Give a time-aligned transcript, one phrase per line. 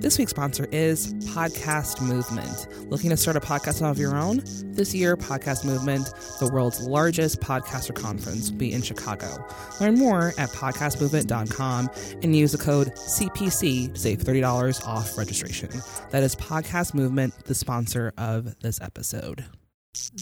[0.00, 2.88] This week's sponsor is Podcast Movement.
[2.88, 4.42] Looking to start a podcast of your own?
[4.66, 9.44] This year, Podcast Movement, the world's largest podcaster conference, will be in Chicago.
[9.80, 11.90] Learn more at podcastmovement.com
[12.22, 15.70] and use the code CPC to save $30 off registration.
[16.10, 19.44] That is Podcast Movement, the sponsor of this episode.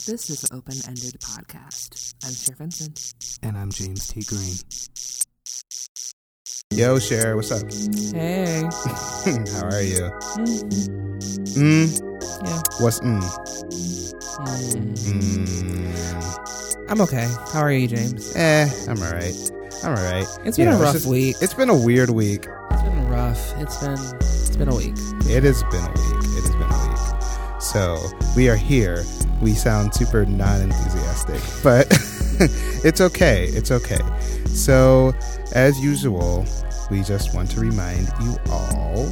[0.06, 2.14] This is an open ended podcast.
[2.24, 3.14] I'm Cher Vincent.
[3.42, 4.22] And I'm James T.
[4.22, 4.56] Green.
[6.70, 7.62] Yo, Cher, what's up?
[8.14, 8.62] Hey.
[9.52, 10.10] How are you?
[11.56, 11.90] Mm, Mm.
[12.46, 12.62] yeah.
[12.78, 13.20] What's mm?
[14.38, 14.94] Mm.
[16.14, 16.90] Mm.
[16.90, 17.26] I'm okay.
[17.52, 18.34] How are you, James?
[18.36, 19.34] Eh, I'm alright.
[19.82, 20.26] I'm alright.
[20.44, 21.36] It's been You a rough just- week.
[21.40, 22.46] It's been a weird week.
[22.70, 23.40] It's been rough.
[23.60, 24.94] It's been it's been a week.
[25.28, 26.24] It has been a week.
[26.36, 27.60] It has been a week.
[27.62, 27.98] So
[28.36, 29.04] we are here.
[29.42, 31.86] We sound super non-enthusiastic, but
[32.84, 33.46] it's okay.
[33.46, 33.98] It's okay.
[34.56, 35.12] So,
[35.54, 36.46] as usual,
[36.90, 39.04] we just want to remind you all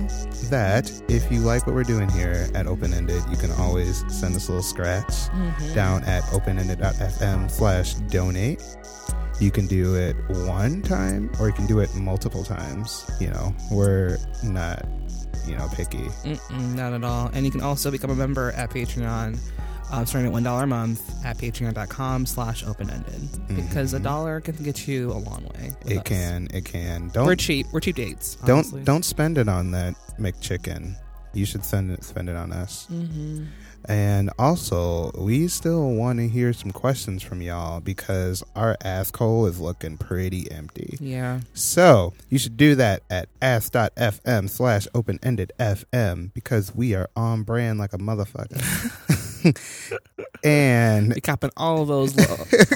[0.50, 4.34] that if you like what we're doing here at Open Ended, you can always send
[4.36, 5.04] us a little scratch
[5.34, 5.74] Mm-hmm.
[5.74, 8.62] down at openended.fm slash donate.
[9.40, 10.14] You can do it
[10.46, 13.04] one time or you can do it multiple times.
[13.20, 14.86] You know, we're not,
[15.46, 15.98] you know, picky.
[16.24, 17.30] Mm-mm, not at all.
[17.34, 19.38] And you can also become a member at Patreon,
[19.94, 23.28] uh, starting at one dollar a month at patreon.com slash open ended.
[23.48, 25.72] Because a dollar can get you a long way.
[25.86, 26.02] It us.
[26.04, 27.08] can, it can.
[27.08, 27.66] Don't, We're cheap.
[27.72, 28.36] We're cheap dates.
[28.44, 30.96] don't don't spend it on that McChicken.
[31.32, 32.88] You should send it spend it on us.
[32.90, 33.44] Mm-hmm.
[33.86, 39.60] And also, we still want to hear some questions from y'all because our asshole is
[39.60, 40.96] looking pretty empty.
[41.00, 41.40] Yeah.
[41.52, 47.42] So you should do that at ask.fm slash open ended FM because we are on
[47.42, 49.30] brand like a motherfucker.
[50.44, 52.16] and We capping all those,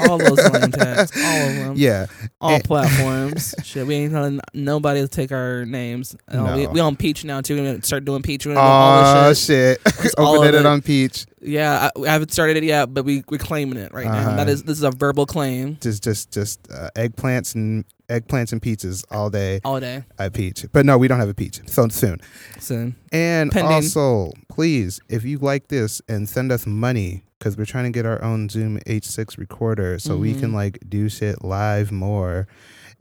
[0.09, 0.39] all those
[0.71, 2.07] tags, all of them, yeah,
[2.41, 3.55] all and- platforms.
[3.65, 6.15] Shit, we ain't telling nobody to take our names.
[6.33, 6.71] Uh, we, No.
[6.71, 7.57] we on Peach now too.
[7.57, 8.47] We're gonna start doing Peach.
[8.47, 9.81] We're gonna do all oh this shit.
[10.01, 10.67] shit, open it.
[10.67, 11.27] on peach.
[11.41, 14.19] Yeah, I, I haven't started it yet, but we we're claiming it right now.
[14.19, 14.36] Uh-huh.
[14.36, 18.60] That is this is a verbal claim Just just just uh, eggplants and eggplants and
[18.62, 20.65] pizzas all day all day at peach.
[20.72, 21.60] But no, we don't have a peach.
[21.69, 22.21] So soon.
[22.59, 22.97] soon.
[23.12, 23.72] And Pending.
[23.72, 28.04] also, please, if you like this and send us money, because we're trying to get
[28.06, 30.54] our own Zoom H6 recorder so we can Mhm.
[30.54, 32.48] like do shit live more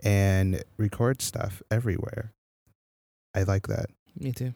[0.04, 2.34] and record stuff everywhere.
[3.34, 3.88] I like that.
[4.20, 4.54] Me too.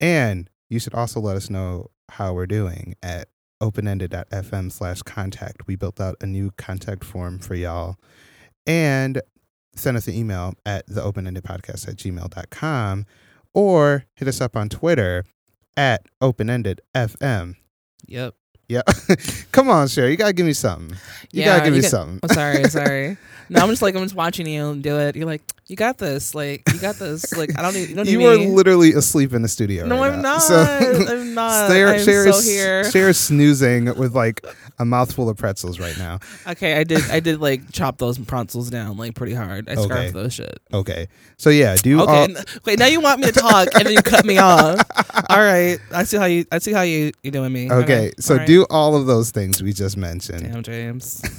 [0.00, 3.28] And you should also let us know how we're doing at
[3.60, 5.66] openended.fm slash contact.
[5.66, 7.96] We built out a new contact form for y'all.
[8.66, 9.20] And
[9.74, 13.06] send us an email at the at gmail.com
[13.54, 15.24] or hit us up on Twitter
[15.76, 17.54] at open-ended-fm.
[18.06, 18.34] Yep.
[18.68, 18.82] Yeah.
[19.52, 20.10] Come on, Sherry.
[20.10, 20.96] You gotta give me something.
[21.32, 22.20] You Yeah, gotta give you me something.
[22.22, 23.16] I'm sorry, sorry.
[23.48, 25.14] No, I'm just like I'm just watching you do it.
[25.14, 26.34] You're like, you got this.
[26.34, 27.36] Like, you got this.
[27.36, 27.88] Like, I don't need.
[27.90, 28.48] You don't need You are me.
[28.48, 29.86] literally asleep in the studio.
[29.86, 30.32] no, right I'm now.
[30.34, 30.42] not.
[30.42, 30.54] So-
[31.08, 31.70] I'm not.
[31.70, 32.90] I'm so is- here.
[32.90, 34.44] Cher snoozing with like
[34.80, 36.18] a mouthful of pretzels right now.
[36.48, 37.08] Okay, I did.
[37.10, 39.68] I did like chop those pretzels down like pretty hard.
[39.68, 39.82] I Okay.
[39.84, 40.58] scarfed those shit.
[40.74, 41.06] Okay.
[41.36, 42.78] So yeah, do Okay, all wait.
[42.80, 44.80] Now you want me to talk and then you cut me off.
[45.30, 46.46] All right, I see how you.
[46.50, 47.70] I see how you you doing me.
[47.70, 48.46] Okay, so all right.
[48.46, 50.50] do all of those things we just mentioned.
[50.52, 51.22] Damn, James.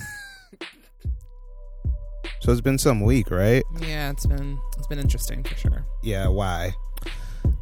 [2.47, 3.61] So it's been some week, right?
[3.81, 5.85] Yeah, it's been it's been interesting for sure.
[6.01, 6.71] Yeah, why?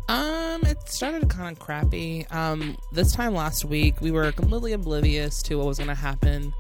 [0.10, 2.28] Um, it started kind of crappy.
[2.30, 6.54] Um, this time last week, we were completely oblivious to what was going to happen.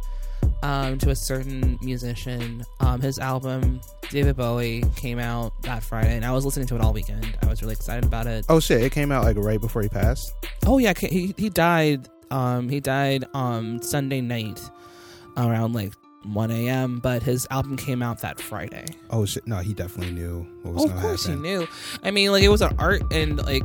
[0.64, 2.64] Um, to a certain musician.
[2.80, 6.82] Um, his album David Bowie came out that Friday, and I was listening to it
[6.82, 7.38] all weekend.
[7.44, 8.46] I was really excited about it.
[8.50, 10.34] Oh shit, it came out like right before he passed.
[10.66, 12.08] Oh yeah, he he died.
[12.32, 14.60] Um, he died on Sunday night
[15.38, 15.94] around like
[16.24, 17.00] 1 a.m.
[17.00, 18.86] But his album came out that Friday.
[19.10, 21.68] Oh shit, no, he definitely knew what was Oh, of gonna course he knew.
[22.04, 23.64] I mean, like it was an art, and like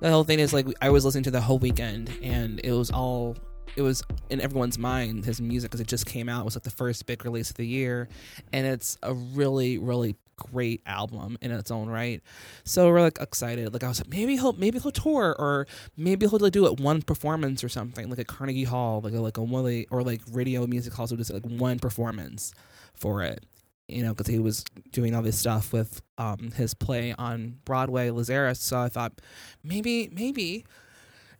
[0.00, 2.90] the whole thing is like I was listening to the whole weekend, and it was
[2.90, 3.36] all
[3.76, 6.42] it was in everyone's mind his music because it just came out.
[6.42, 8.08] It was like the first big release of the year,
[8.52, 12.22] and it's a really really great album in its own right.
[12.64, 13.72] So we're like excited.
[13.72, 15.66] Like I was like, maybe he'll maybe he'll tour or
[15.96, 19.20] maybe he'll like, do it one performance or something like at Carnegie Hall, like a,
[19.20, 22.54] like a one or like radio music halls would just like one performance
[22.94, 23.44] for it.
[23.88, 28.08] You know, because he was doing all this stuff with um, his play on Broadway,
[28.08, 28.58] Lazarus.
[28.60, 29.20] So I thought
[29.62, 30.64] maybe, maybe,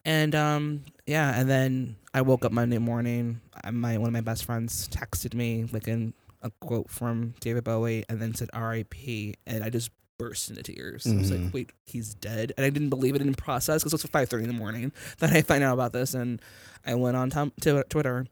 [0.05, 1.41] and um, yeah.
[1.41, 3.41] And then I woke up Monday morning.
[3.73, 6.13] My one of my best friends texted me like in
[6.45, 9.35] a quote from David Bowie, and then said R.I.P.
[9.47, 11.07] And I just burst into tears.
[11.07, 11.51] I was like, mm-hmm.
[11.53, 14.45] "Wait, he's dead!" And I didn't believe it in process because it was five thirty
[14.45, 16.41] in the morning that I find out about this, and
[16.87, 18.27] I went on tom- to Twitter,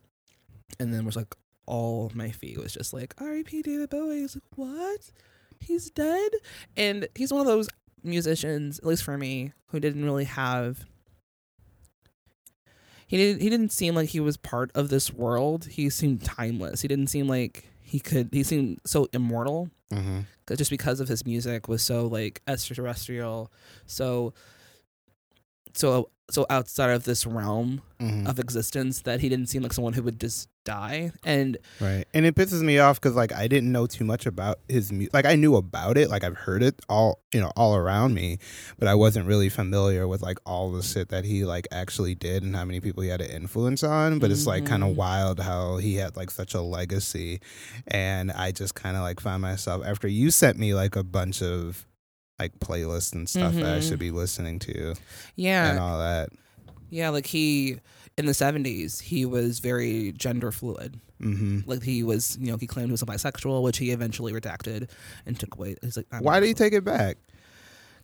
[0.79, 1.35] and then was like,
[1.67, 3.62] all my feed was just like R.I.P.
[3.62, 4.20] David Bowie.
[4.20, 5.11] I was like, what?
[5.58, 6.31] He's dead,
[6.76, 7.69] and he's one of those
[8.05, 10.85] musicians, at least for me, who didn't really have
[13.12, 15.67] he didn't he didn't seem like he was part of this world.
[15.67, 16.81] He seemed timeless.
[16.81, 20.21] He didn't seem like he could he seemed so immortal Mm-hmm.
[20.56, 23.53] just because of his music was so like extraterrestrial,
[23.87, 24.33] so
[25.75, 28.27] so so outside of this realm Mm-hmm.
[28.27, 31.12] of existence that he didn't seem like someone who would just die.
[31.25, 32.05] And Right.
[32.14, 35.12] And it pisses me off because like I didn't know too much about his music.
[35.14, 38.38] Like I knew about it, like I've heard it all, you know, all around me,
[38.79, 42.43] but I wasn't really familiar with like all the shit that he like actually did
[42.43, 44.19] and how many people he had an influence on.
[44.19, 44.97] But it's like kind of Mhm.
[44.97, 47.41] wild how he had like such a legacy,
[47.88, 51.43] and I just kind of like found myself after you sent me like a bunch
[51.43, 51.87] of
[52.38, 53.88] like playlists and stuff that I Mhm.
[53.88, 54.94] should be listening to
[55.37, 56.31] yeah, and all that.
[56.93, 57.79] Yeah, like he
[58.19, 61.00] in the seventies, he was very gender fluid.
[61.21, 64.33] hmm Like he was, you know, he claimed he was a bisexual, which he eventually
[64.33, 64.89] redacted
[65.27, 65.77] and took away.
[65.83, 67.17] He's like, Why did he take it back?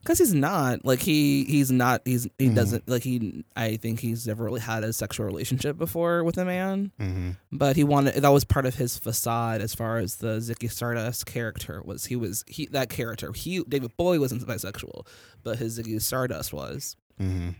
[0.00, 2.54] Because he's not like he he's not he's he Mhm.
[2.54, 3.44] doesn't like he.
[3.56, 7.74] I think he's never really had a sexual relationship before with a man, hmm but
[7.74, 11.82] he wanted that was part of his facade as far as the Ziggy Stardust character
[11.84, 12.06] was.
[12.06, 13.32] He was he that character.
[13.32, 15.04] He David Bowie wasn't bisexual,
[15.42, 16.96] but his Ziggy Stardust was.
[17.18, 17.50] hmm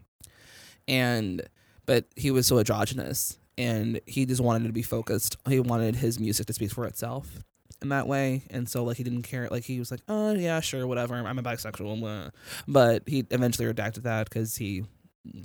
[0.89, 1.43] and
[1.87, 6.19] but he was so androgynous and he just wanted to be focused he wanted his
[6.19, 7.45] music to speak for itself
[7.83, 10.59] in that way and so like he didn't care like he was like oh yeah
[10.61, 12.29] sure whatever i'm a bisexual blah."
[12.67, 14.83] but he eventually redacted that because he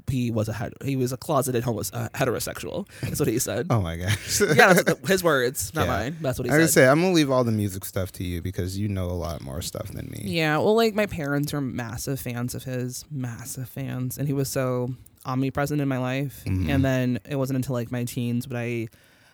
[0.10, 3.81] he was a he was a closeted homos- uh, heterosexual that's what he said Oh
[3.81, 4.40] my gosh.
[4.56, 4.74] yeah
[5.07, 5.92] his words not Yeah.
[5.92, 8.12] mine that's what he I said gonna say I'm gonna leave all the music stuff
[8.13, 10.22] to you because you know a lot more stuff than me.
[10.24, 14.48] Yeah, well, like my parents are massive fans of his, massive fans, and he was
[14.50, 14.94] so
[15.25, 16.43] omnipresent in my life.
[16.45, 16.69] Mhm.
[16.69, 18.87] And then it wasn't until like my teens, but I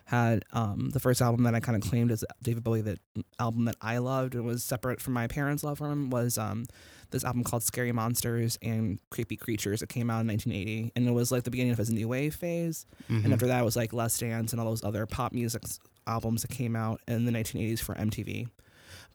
[0.04, 2.98] had um, the first album that I kind of claimed as David Bowie, that
[3.38, 6.64] album that I loved and was separate from my parents' love for him was um,
[7.10, 9.82] this album called Scary Monsters and Creepy Creatures.
[9.82, 12.34] It came out in 1980, and it was like the beginning of his new wave
[12.34, 12.86] phase.
[13.08, 13.24] Mhm.
[13.24, 15.62] And after that was like Let's Dance and all those other pop music
[16.08, 18.48] albums that came out in the 1980s for MTV.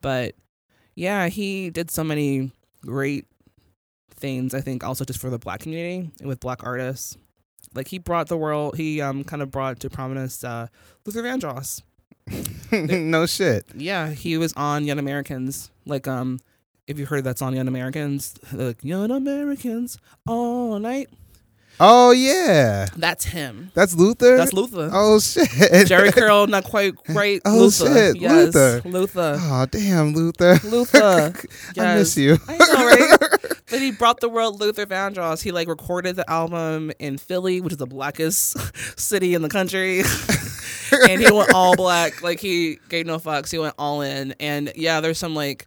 [0.01, 0.36] But
[0.95, 2.51] yeah, he did so many
[2.86, 3.25] great
[4.25, 7.16] things, I think, also just for the black community and with black artists.
[7.75, 10.68] Like he brought the world, he um kind of brought to prominence uh,
[11.06, 11.83] Luther Vandross.
[12.72, 13.66] no shit.
[13.75, 15.69] Yeah, he was on Young Americans.
[15.86, 16.39] Like um,
[16.88, 21.10] if you heard that song Young Americans, like Young Americans all night.
[21.80, 23.72] Oh yeah, That's him.
[23.74, 24.38] that's Luther.
[24.38, 24.89] That's Luther.
[24.94, 25.48] Oh shit.
[25.50, 27.42] Jheri Curl, not quite right.
[27.44, 27.94] Oh, Luther.
[27.94, 28.81] shit, Yes, Luther.
[28.89, 29.38] Luther.
[29.39, 30.57] Oh damn, Luther.
[30.63, 31.33] Luther.
[31.77, 32.38] I miss you.
[32.48, 33.30] I know, right?
[33.68, 35.42] But he brought the world Luther Vandross.
[35.42, 38.56] He like recorded the album in Philly, which is the blackest
[39.00, 40.04] city in the country.
[41.10, 42.22] and he went all black.
[42.22, 43.50] Like he gave no fucks.
[43.51, 44.36] He went all in.
[44.39, 45.66] And yeah, there's some like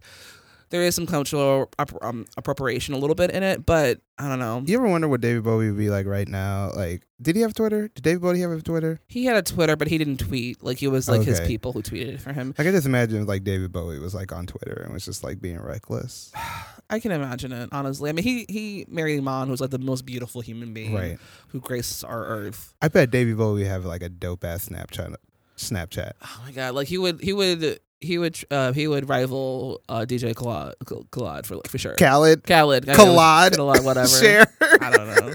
[0.69, 1.69] there is some cultural
[2.01, 4.61] um, appropriation a little bit in it, but I don't know.
[4.65, 6.71] You ever wonder what David Bowie would be like right now?
[6.75, 7.87] Like, did he have Twitter?
[7.87, 8.99] Did David Bowie have a Twitter?
[9.07, 10.63] He had a Twitter, but he didn't tweet.
[10.63, 12.53] Like it was like his people who tweeted for him.
[12.57, 15.41] I can just imagine like David Bowie was like on Twitter and was just like
[15.41, 16.31] being reckless.
[16.91, 18.09] I can imagine it, honestly.
[18.09, 21.19] I mean, he he married Iman, who's like the most beautiful human being Right.
[21.49, 22.73] who graces our earth.
[22.81, 25.15] I bet David Bowie have like a dope ass Snapchat.
[25.57, 26.13] Snapchat.
[26.23, 26.73] Oh my god!
[26.73, 30.75] Like he would, he would, he would, uh, he would rival uh, DJ Khaled,
[31.11, 31.95] Khaled for for sure.
[31.95, 32.43] Khaled.
[32.45, 33.55] Khaled, I Khaled.
[33.57, 34.07] Khaled, whatever.
[34.21, 34.47] Cher.
[34.81, 35.33] I don't know.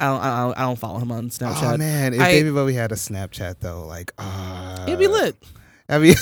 [0.00, 1.74] I don't, I don't, I don't follow him on Snapchat.
[1.74, 5.36] Oh man, if I- David Bowie had a Snapchat though, like, uh, It'd be lit.
[5.88, 6.14] I mean,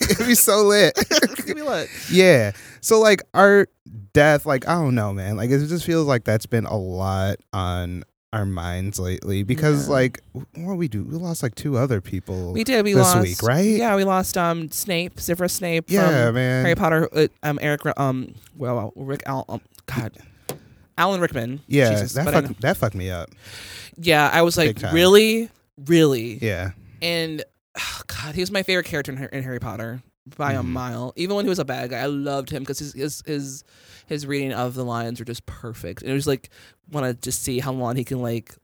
[0.00, 0.98] it'd be so lit.
[1.38, 1.88] It'd be lit.
[2.10, 2.52] yeah.
[2.80, 3.70] So like art,
[4.14, 5.36] death, like I don't know, man.
[5.36, 9.94] Like it just feels like that's been a lot on our minds lately because Yeah.
[9.94, 10.20] like
[10.54, 12.52] what we do, we lost like two other people.
[12.52, 12.84] We did.
[12.84, 13.64] We This lost week, right?
[13.64, 15.86] Yeah, we lost um Snape, Severus Snape.
[15.88, 16.64] yeah, from man.
[16.64, 17.08] Harry Potter.
[17.12, 17.80] Uh, um, Eric.
[17.98, 19.22] Um, well, Rick.
[19.26, 20.16] Al, um, God.
[20.96, 21.60] Alan Rickman.
[21.66, 23.30] yeah, Jesus, that fucked, that fucked me up.
[23.96, 25.48] Yeah, I was like, really,
[25.86, 26.72] really, Yeah.
[27.00, 27.42] and
[27.78, 30.02] oh, God, he was my favorite character in, in Harry Potter
[30.36, 30.66] by a Mhm.
[30.66, 31.12] mile.
[31.16, 33.64] Even when he was a bad guy, I loved him because his his his
[34.10, 36.02] his reading of the lines were just perfect.
[36.02, 36.50] And it was like
[36.90, 38.54] want to just see how long he can like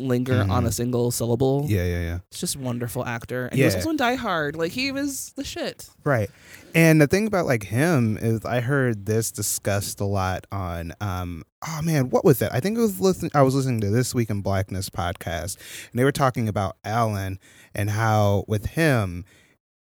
[0.00, 0.66] linger on Mhm.
[0.66, 1.66] a single syllable.
[1.68, 2.18] Yeah, yeah, yeah.
[2.32, 3.78] It's just wonderful actor, and he was Yeah.
[3.78, 4.56] also in Die Hard.
[4.56, 5.88] Like he was the shit.
[6.02, 6.28] Right.
[6.74, 11.44] And the thing about like him is I heard this discussed a lot on um
[11.64, 12.52] oh man, what was that?
[12.52, 15.58] I think it was listening I was listening to this week in Blackness podcast
[15.92, 17.38] and they were talking about Alan
[17.72, 19.24] and how with him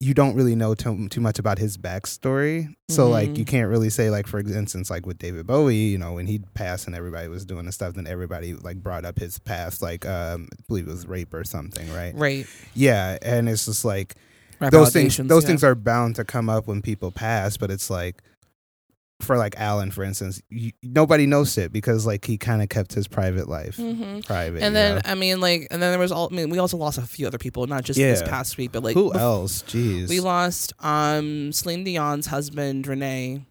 [0.02, 2.74] you don't really know too, too much about his backstory.
[2.88, 3.36] So like Mhm.
[3.38, 6.40] you can't really say like for instance like with David Bowie, you know, when he
[6.54, 10.06] passed and everybody was doing the stuff then everybody like brought up his past like
[10.06, 12.14] um I believe it was rape or something, right?
[12.14, 12.46] Right.
[12.74, 14.14] Yeah, and it's just like
[14.58, 15.48] Rap those things those yeah.
[15.48, 18.22] things are bound to come up when people pass but it's like
[19.22, 22.92] for like Alan, for instance, you, nobody knows it because like he kind of kept
[22.94, 24.62] his private life hmm private.
[24.62, 25.00] And then know?
[25.04, 26.28] I mean, like, and then there was all.
[26.30, 28.82] I mean, we also lost a few other people, not just this past week, but
[28.82, 29.62] like who else?
[29.62, 33.44] Jeez, We lost um Celine Dion's husband René,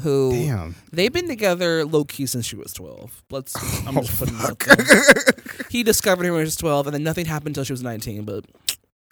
[0.00, 0.74] who damn.
[0.92, 3.22] they've been together low key since she was twelve.
[3.30, 3.54] Let's
[3.86, 4.64] I'm Oh, just putting fuck.
[4.64, 5.02] there.
[5.70, 8.24] He discovered her when she was twelve, and then nothing happened until she was nineteen.
[8.24, 8.44] But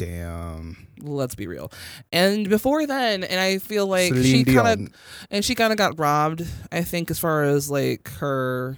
[0.01, 0.87] damn.
[1.01, 1.71] let's be real.
[2.13, 4.95] And before then, and I feel like Celine she kind of
[5.31, 6.45] and she kind of got robbed.
[6.73, 8.77] I think as far as like her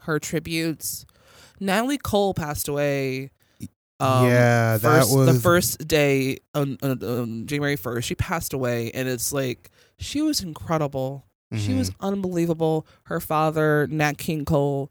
[0.00, 1.06] her tributes.
[1.60, 3.30] Natalie Cole passed away.
[4.00, 8.08] Um, yeah, that first, was the first day on, on, on January first.
[8.08, 11.24] She passed away, and it's like she was incredible.
[11.54, 11.78] She Mhm.
[11.78, 12.86] was unbelievable.
[13.04, 14.90] Her father, Nat King Cole,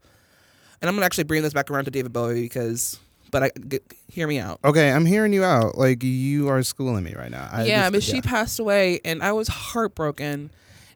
[0.82, 2.98] and I'm gonna actually bring this back around to David Bowie because,
[3.34, 4.60] but I g- hear me out.
[4.64, 5.78] Okay, I'm hearing you out.
[5.78, 7.50] Like you are schooling me right now.
[7.52, 10.52] I yeah, just- but she passed away, and I was heartbroken.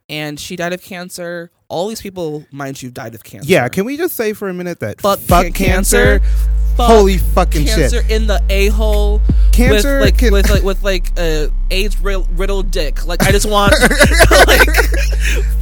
[0.09, 1.51] And she died of cancer.
[1.67, 3.45] All these people, mind you, died of cancer.
[3.49, 6.19] Yeah, can we just say for a minute that Fuck fuck ca- cancer?
[6.19, 6.56] cancer.
[6.77, 8.11] Fuck Holy fucking cancer shit!
[8.11, 9.19] in the a hole.
[9.51, 13.05] Cancer with like can- with like with like uh, AIDS riddled dick.
[13.07, 13.73] Like I just want
[14.47, 14.69] like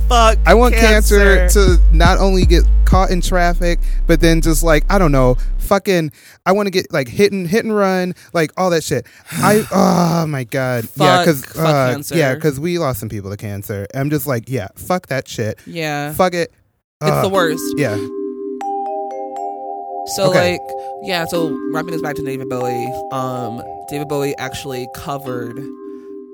[0.10, 0.38] fuck.
[0.46, 1.48] I want cancer.
[1.50, 6.12] to not only get caught in traffic, but then just like I don't know, fucking.
[6.46, 9.08] I want to get like hit and hit and run, like all that shit.
[9.32, 13.88] I oh my god, yeah, because uh, yeah, because we lost some people to cancer.
[13.96, 16.52] I'm just like, yeah, fuck that shit, Yeah, fuck it.
[17.02, 17.64] it's Uh, the worst.
[17.78, 17.96] Yeah,
[20.16, 20.54] So Okay.
[20.54, 20.62] like
[21.04, 22.92] yeah, so wrapping this back to David Bowie.
[23.12, 25.60] Um, David Bowie actually covered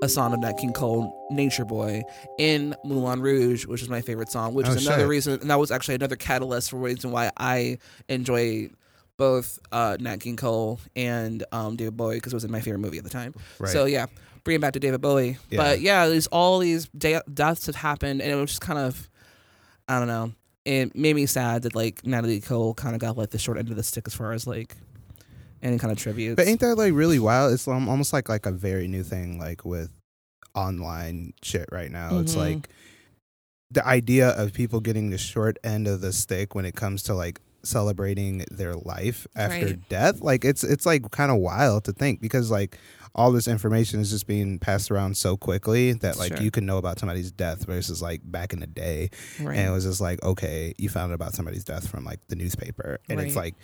[0.04, 2.01] a song of Nat King Cole, "Nature Boy,"
[2.38, 4.54] in Moulin Rouge, which is my favorite song.
[4.54, 5.10] Which Oh, is another shit.
[5.10, 7.78] reason, and that was actually another catalyst for reason why I
[8.10, 8.70] enjoy
[9.18, 12.80] both uh, Nat King Cole and um, David Bowie because it was in my favorite
[12.80, 13.34] movie at the time.
[13.60, 13.72] right.
[13.72, 14.08] So yeah,
[14.44, 15.38] bring it back to David Bowie.
[15.50, 15.58] Yeah.
[15.58, 19.08] But yeah, there's all these de- deaths have happened, and it was just kind of,
[19.88, 20.34] I don't know.
[20.65, 23.70] It made me sad that like Natalie Cole kind of got like the short end
[23.70, 24.75] of the stick as far as like
[25.63, 26.36] any kind of tributes.
[26.36, 27.53] But ain't that like really wild?
[27.53, 29.89] It's almost like like a very new thing, like with
[30.53, 32.20] online shit right now.
[32.20, 32.38] It's Mhm.
[32.38, 32.70] like
[33.72, 37.13] the idea of people getting the short end of the stick when it comes to
[37.15, 39.89] like celebrating their life after Right.
[39.89, 40.22] death.
[40.22, 42.77] Like it's it's like kind of wild to think because like
[43.13, 46.41] all this information is just being passed around so quickly that like Sure.
[46.41, 49.10] you can know about somebody's death versus like back in the day
[49.41, 49.58] right.
[49.58, 52.36] and it was just like okay you found out about somebody's death from like the
[52.36, 53.56] newspaper and it's like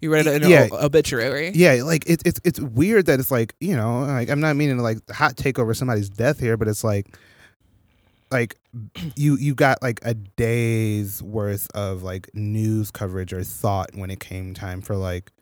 [0.00, 0.64] you read it in yeah.
[0.64, 1.50] an obituary.
[1.54, 4.76] yeah, like it's it's it's weird that it's like you know, like I'm not meaning
[4.76, 7.16] to like hot take over somebody's death here, but it's like,
[8.30, 8.56] like
[9.16, 14.20] you you got like a day's worth of like news coverage or thought when it
[14.20, 15.32] came time for like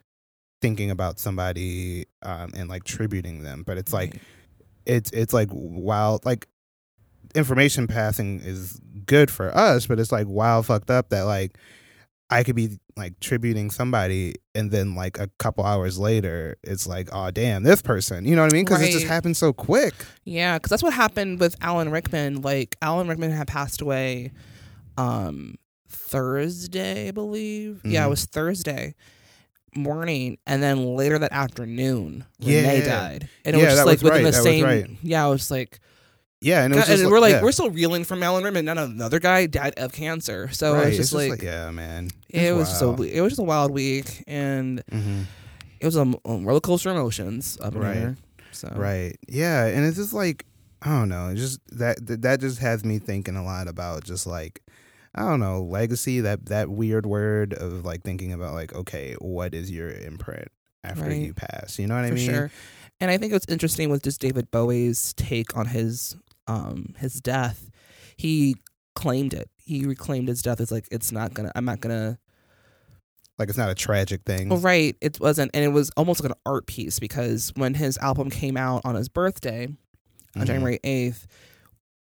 [0.62, 4.22] thinking about somebody um and like tributing them, but it's like Right.
[4.86, 6.46] it's it's like wild like
[7.34, 11.58] information passing is good for us, but it's like wild fucked up that like
[12.30, 17.08] I could be like tributing somebody and then like a couple hours later it's like
[17.12, 19.94] oh damn this person you know what I mean because it just happened so quick
[20.24, 22.40] Yeah, because that's what happened with Alan Rickman.
[22.40, 24.32] Like Alan Rickman had passed away
[24.96, 25.56] um
[25.88, 27.80] Thursday, I believe.
[27.84, 28.06] Yeah, Mhm.
[28.06, 28.94] it was Thursday
[29.76, 32.84] morning, and then later that afternoon, René Yeah.
[32.84, 34.64] died, and it Yeah, was just like was within right, the that same.
[34.64, 34.90] right.
[35.02, 35.80] Yeah, I was like,
[36.40, 37.42] yeah and it was God, just and we're like, yeah.
[37.42, 38.68] we're still reeling from Alan Rickman.
[38.68, 40.82] And another guy died of cancer, so right.
[40.82, 43.44] it was it's just like, yeah man it was just a it was just a
[43.44, 45.24] wild week, and Mhm.
[45.80, 47.96] it was a, a roller coaster of emotions up in Right.
[47.96, 48.16] here.
[48.52, 50.44] So right yeah and it's just like
[50.82, 54.62] I don't know just that that just has me thinking a lot about just like
[55.16, 59.54] I don't know legacy that that weird word of like thinking about like okay what
[59.54, 60.48] is your imprint
[60.84, 61.22] after Right.
[61.22, 62.50] you pass you know what I for mean sure.
[63.00, 67.70] And I think it's interesting with just David Bowie's take on his um his death.
[68.16, 68.56] He
[68.94, 69.50] claimed it.
[69.56, 70.60] He reclaimed his death.
[70.60, 71.52] It's like it's not gonna.
[71.54, 72.18] I'm not gonna.
[73.38, 74.96] like it's not a tragic thing Well, right.
[75.02, 78.56] It wasn't, and it was almost like an art piece because when his album came
[78.56, 79.66] out on his birthday
[80.34, 80.46] on Mhm.
[80.46, 81.26] January eighth,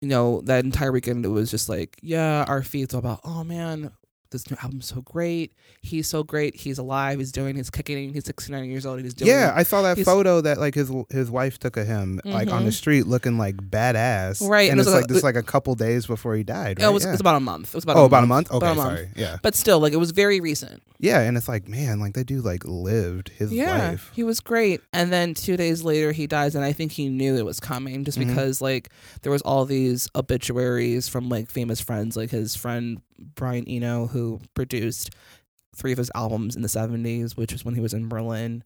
[0.03, 3.45] you know that entire weekend it was just like, yeah, our feeds all about, oh
[3.45, 3.93] man,
[4.33, 5.53] this new album's so great.
[5.83, 6.57] He's so great.
[6.57, 7.19] He's alive.
[7.21, 7.55] He's doing.
[7.57, 8.13] He's kicking.
[8.13, 8.97] He's 69 years old.
[8.97, 9.31] And he's doing.
[9.31, 12.51] Yeah, I saw that he's- photo that like his his wife took of him like
[12.51, 12.75] on the Mhm.
[12.75, 14.47] street looking like badass.
[14.47, 16.81] Right, and it was it's like- like this like a couple days before he died.
[16.81, 17.11] it was, yeah.
[17.11, 17.69] it was about a month.
[17.69, 18.51] It was about oh a about a month.
[18.51, 18.63] month.
[18.63, 18.99] Okay, About a month.
[18.99, 19.11] sorry.
[19.17, 20.83] Yeah, But still, like it was very recent.
[20.99, 24.11] yeah, and it's like man, like that dude like lived his yeah, life.
[24.15, 24.81] he was great.
[24.93, 28.05] And then two days later, he dies, and I think he knew it was coming
[28.05, 28.29] just Mhm.
[28.29, 28.89] because like
[29.23, 33.01] there was all these obituaries from like famous friends, like his friend
[33.35, 35.11] Brian Eno, who produced
[35.75, 38.65] three of his albums in the '70s, which was when he was in Berlin.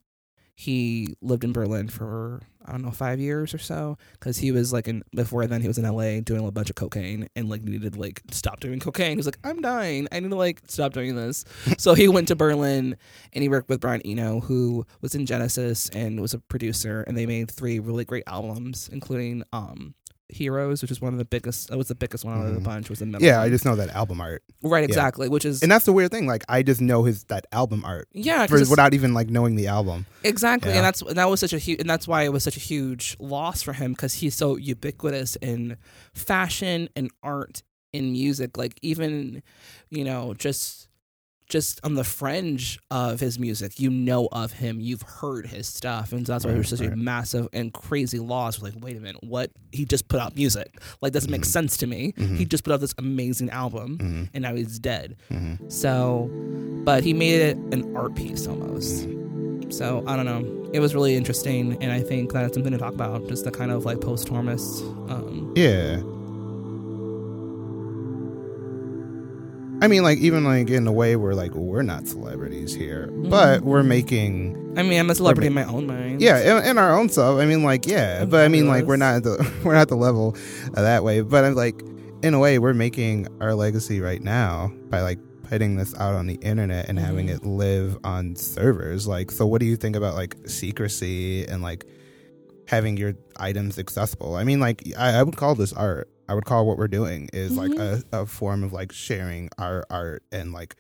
[0.59, 4.73] he lived in Berlin for I don't know five years or so because he was
[4.73, 6.21] like in before then he was in L.A.
[6.23, 9.11] doing a bunch of cocaine and like needed to like stop doing cocaine.
[9.11, 10.09] He was like, I'm dying.
[10.11, 11.45] I need to like stop doing this.
[11.79, 12.97] so he went to Berlin
[13.35, 17.17] and he worked with Brian Eno, who was in Genesis and was a producer, and
[17.17, 19.95] they made three really great albums, including um
[20.29, 21.71] Heroes, which is one of the biggest.
[21.71, 22.65] it was the biggest one out of the Mhm.
[22.65, 22.91] bunch.
[22.91, 23.41] Was the middle Yeah.
[23.41, 26.27] I just know that album art, right exactly, which is and that's the weird thing.
[26.27, 29.31] Like, I just know his that album art yeah, 'cause for, it's- without even like
[29.31, 30.07] knowing the album.
[30.25, 30.79] Exactly, Yeah.
[30.79, 33.17] and that's that was such a huge, and that's why it was such a huge
[33.21, 35.77] loss for him because he's so ubiquitous in
[36.13, 37.63] fashion and art
[37.95, 38.57] and music.
[38.59, 39.43] Like even,
[39.91, 40.89] you know, just
[41.49, 46.13] just on the fringe of his music, you know of him, you've heard his stuff,
[46.13, 48.61] and that's why it was Right, a massive and crazy loss.
[48.61, 49.51] Like, wait a minute, what?
[49.73, 50.79] He just put out music.
[51.01, 51.47] Like, doesn't make Mhm.
[51.47, 52.13] sense to me.
[52.19, 52.37] Mhm.
[52.39, 55.17] He just put out this amazing album, hmm and now he's dead.
[55.29, 56.29] hmm So,
[56.85, 59.07] but he made it an art piece almost.
[59.71, 60.71] So I don't know.
[60.73, 63.29] It was really interesting, and I think that's something to talk about.
[63.29, 64.83] Just the kind of like post-traumatist.
[65.11, 66.01] Um, Yeah.
[69.87, 73.63] I mean, like even like in a way where like we're not celebrities here, but
[73.63, 76.21] we're making I mean, I'm a celebrity in my own mind.
[76.21, 77.39] yeah in, in our own self.
[77.41, 79.83] I mean, like yeah, I'm but I mean, like we're not at the we're not
[79.83, 80.31] at the level
[80.69, 81.21] of that way.
[81.21, 81.81] But I'm like
[82.25, 86.27] in a way, we're making our legacy right now by like putting this out on
[86.27, 87.37] the internet and having Mhm.
[87.37, 89.07] it live on servers.
[89.07, 91.87] Like, so what do you think about like secrecy and like
[92.67, 94.35] having your items accessible?
[94.35, 96.09] I mean, like I, I would call this art.
[96.29, 99.85] I would call what we're doing is like a, a form of like sharing our
[99.91, 100.77] art and like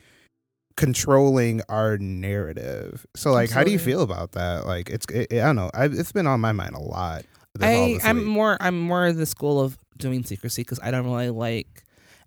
[0.76, 3.06] controlling our narrative.
[3.16, 4.66] So like, how do you feel about that?
[4.66, 5.70] Like, it's it, I don't know.
[5.74, 7.24] I, it's been on my mind a lot.
[7.60, 8.26] I I'm week.
[8.26, 11.84] more I'm more the school of doing secrecy because I don't really like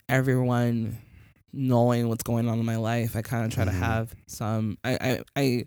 [0.08, 0.98] everyone
[1.54, 3.16] knowing what's going on in my life.
[3.16, 3.68] I kind of try Mhm.
[3.68, 4.78] to have some.
[4.84, 5.66] I, I I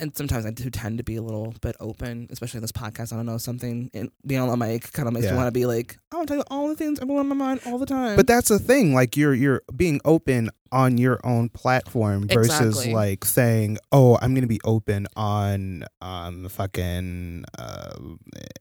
[0.00, 3.12] and sometimes I do tend to be a little bit open, especially in this podcast.
[3.12, 5.32] I don't know something and being on the mic kind of makes Yeah.
[5.32, 7.18] me want to be like, I want to tell you all the things that are
[7.18, 8.16] on my mind all the time.
[8.16, 8.94] But that's the thing.
[8.94, 12.94] Like you're you're being open on your own platform versus Exactly.
[12.94, 17.92] like saying, "Oh, I'm going to be open on um fucking uh,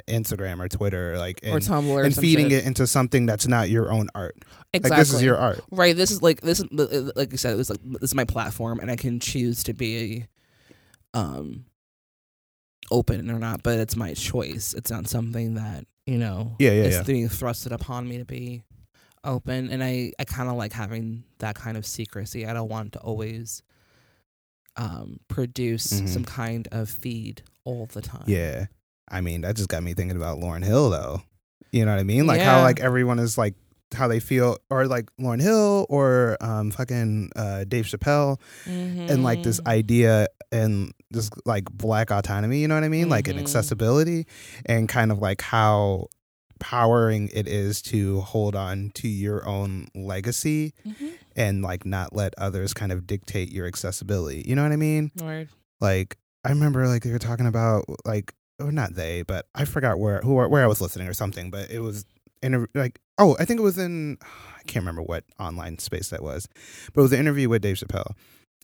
[0.08, 2.64] Instagram or Twitter, like or Tumblr or and feeding shit.
[2.64, 4.36] it into something that's not your own art.
[4.74, 4.90] Exactly.
[4.90, 5.62] Like this is your art.
[5.72, 5.96] right.
[5.96, 7.54] This is like this is like you said.
[7.54, 10.26] It was like this is my platform, and I can choose to be
[11.14, 11.66] um
[12.92, 13.64] open or not.
[13.64, 14.74] But it's my choice.
[14.74, 16.56] It's not something that you know.
[16.60, 17.04] Yeah, yeah, it's yeah.
[17.04, 18.64] being thrusted upon me to be
[19.24, 22.46] open, and I I kind of like having that kind of secrecy.
[22.46, 23.64] I don't want to always
[24.78, 26.08] um produce Mhm.
[26.10, 28.24] some kind of feed all the time.
[28.28, 28.68] Yeah.
[29.12, 31.24] I mean, that just got me thinking about Lauryn Hill though.
[31.72, 32.28] You know what I mean?
[32.28, 32.56] Like Yeah.
[32.58, 33.56] how like everyone is like
[33.94, 39.42] how they feel or like Lauryn Hill or um fucking uh Dave Chappelle and like
[39.44, 39.68] this Mhm.
[39.68, 43.10] idea and this like black autonomy, you know what I mean?
[43.10, 43.40] Like an Mhm.
[43.42, 44.28] accessibility
[44.66, 46.08] and kind of like how
[46.60, 51.12] powering it is to hold on to your own legacy Mhm.
[51.36, 54.44] and like not let others kind of dictate your accessibility.
[54.46, 55.12] You know what I mean?
[55.22, 55.50] Word.
[55.80, 60.00] Like I remember like they were talking about like or not they, but I forgot
[60.00, 62.06] where who where I was listening or something, but it was
[62.44, 66.10] in a, like oh, I think it was in I can't remember what online space
[66.10, 66.48] that was.
[66.94, 68.14] But it was an interview with Dave Chappelle.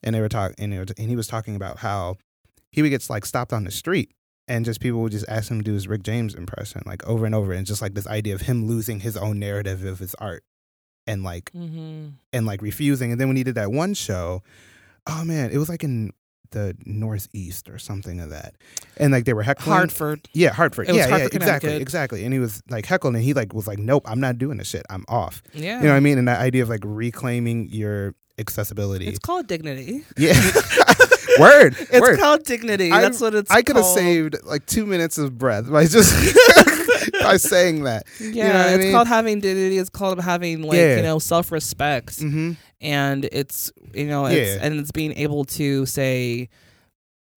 [0.04, 2.16] And they were talking and, and he was talking about how
[2.72, 4.12] he would get like stopped on the street
[4.48, 7.26] and just people would just ask him to do his Rick James impression like over
[7.26, 10.14] and over and just like this idea of him losing his own narrative of his
[10.16, 10.44] art
[11.08, 12.10] and like Mm-hmm.
[12.34, 13.12] and like refusing.
[13.12, 14.44] And then when he did that one show,
[15.08, 16.12] oh man, it was like in
[16.56, 18.56] the Northeast or something of that.
[18.98, 19.76] And like they were heckling.
[19.76, 20.28] Hartford.
[20.34, 20.88] Yeah, Hartford.
[20.88, 22.24] Yeah, Hartford, yeah, exactly, exactly.
[22.24, 24.68] And he was like heckling, and he like was like, "Nope, I'm not doing this
[24.70, 24.84] shit.
[24.90, 25.78] I'm off." Yeah.
[25.78, 26.18] You know what I mean?
[26.18, 29.08] And that idea of like reclaiming your accessibility.
[29.08, 30.04] It's called dignity.
[30.18, 30.34] yeah,
[31.40, 32.20] word, It's word.
[32.20, 32.92] called dignity.
[32.92, 33.52] I- That's what it's.
[33.52, 36.12] I could have saved like two minutes of breath by just
[37.22, 38.06] by saying that.
[38.20, 38.92] Yeah, know what I it's mean?
[38.94, 39.78] called having dignity.
[39.78, 40.98] It's called having like Yeah.
[40.98, 44.60] you know self respect, hmm and it's you know it's Yeah.
[44.66, 46.50] and it's being able to say,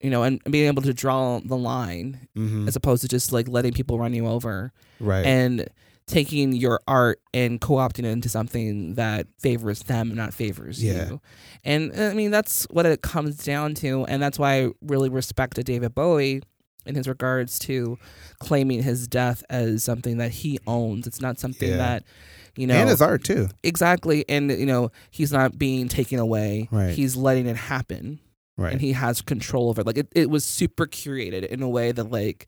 [0.00, 3.48] you know, and being able to draw the line hmm as opposed to just like
[3.48, 5.24] letting people run you over Right.
[5.26, 5.68] and
[6.06, 11.08] taking your art and co-opting it into something that favors them, not favors Yeah.
[11.10, 11.20] you.
[11.64, 15.62] And I mean that's what it comes down to, and that's why I really respect
[15.64, 16.40] David Bowie
[16.86, 17.98] in his regards to
[18.40, 21.06] claiming his death as something that he owns.
[21.06, 21.76] It's not something Yeah.
[21.76, 22.04] that
[22.56, 23.48] you know and his art too.
[23.62, 26.68] exactly, and you know he's not being taken away.
[26.70, 26.90] Right.
[26.94, 28.18] He's letting it happen,
[28.56, 28.72] Right.
[28.72, 29.86] and he has control over it.
[29.86, 32.46] Like it, it was super curated in a way that like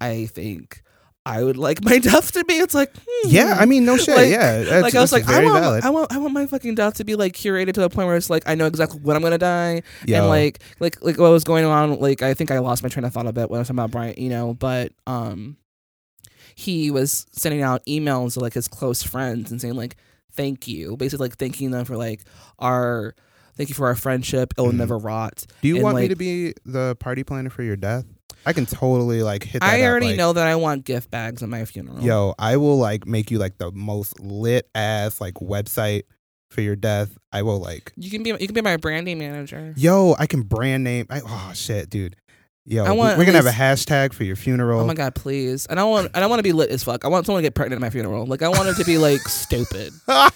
[0.00, 0.82] I think
[1.26, 2.54] I would like my death to be.
[2.54, 3.28] It's like, hmm.
[3.28, 4.16] Yeah, I mean, no shit.
[4.16, 5.84] Like- yeah, like I was like, I want, valid.
[5.84, 8.16] I want, I want my fucking death to be like curated to the point where
[8.16, 10.16] it's like I know exactly when I'm gonna die, Yo.
[10.18, 12.00] and like, like, like what was going on.
[12.00, 13.78] Like, I think I lost my train of thought a bit when I was talking
[13.78, 15.56] about Brian, you know, but um,
[16.54, 19.96] he was sending out emails to like his close friends and saying like,
[20.32, 22.22] thank you, basically like thanking them for like
[22.58, 23.14] our,
[23.56, 24.54] thank you for our friendship.
[24.56, 24.76] It will Mhm.
[24.76, 25.44] never rot.
[25.60, 28.04] Do you and, want me to be the party planner for your death?
[28.46, 29.70] I can totally like hit that.
[29.70, 32.00] I up, already like, know that I want gift bags at my funeral.
[32.00, 36.04] Yo, I will like make you like the most lit ass like website
[36.50, 37.16] for your death.
[37.32, 37.92] I will like.
[37.96, 39.74] you can be, you can be my branding manager.
[39.76, 41.06] Yo, I can brand name.
[41.10, 42.16] I, oh shit, dude.
[42.70, 44.78] Yo, I want we're gonna have a hashtag for your funeral.
[44.78, 45.66] Oh my god, please!
[45.66, 47.04] And I want, and I want to be lit as fuck.
[47.04, 48.26] I want someone to get pregnant at my funeral.
[48.26, 49.92] Like I want it to be like stupid.
[50.06, 50.30] I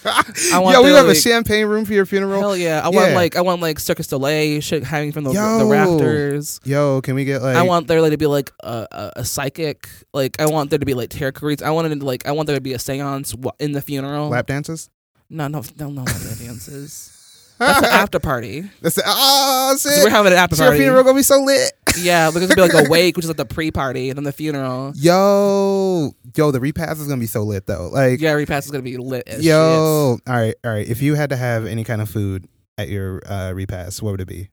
[0.55, 2.41] want Yo, we have a champagne room for your funeral.
[2.41, 2.81] Hell yeah!
[2.83, 5.59] I want like I want like Cirque du Soleil shit hanging from the, Yo.
[5.59, 6.59] the rafters.
[6.65, 7.55] Yo, can we get like?
[7.55, 9.89] I want there like, to be like a, a, a psychic.
[10.13, 11.63] Like I want there to be like tarot cards.
[11.63, 14.29] I wanted to like I want there to be a séance in the funeral.
[14.31, 14.91] lap dances.
[15.31, 17.14] no, no, no, no, lap dances.
[17.59, 18.69] That's the after party.
[18.83, 20.03] That's the, oh shit.
[20.05, 21.73] we're having an after So your funeral gonna be so lit.
[21.99, 24.33] Yeah, because it'll be like a wake, which is like the pre-party, and then the
[24.33, 24.93] funeral.
[24.97, 27.89] Yo, yo, the repast is gonna be so lit though.
[27.93, 30.87] Like, Yeah, repass is gonna be lit as yo, all right, all right.
[30.89, 34.21] If you had to have any kind of food at your uh, repast, what would
[34.21, 34.49] it be?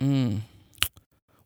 [0.00, 0.08] shit.
[0.08, 0.40] Mm.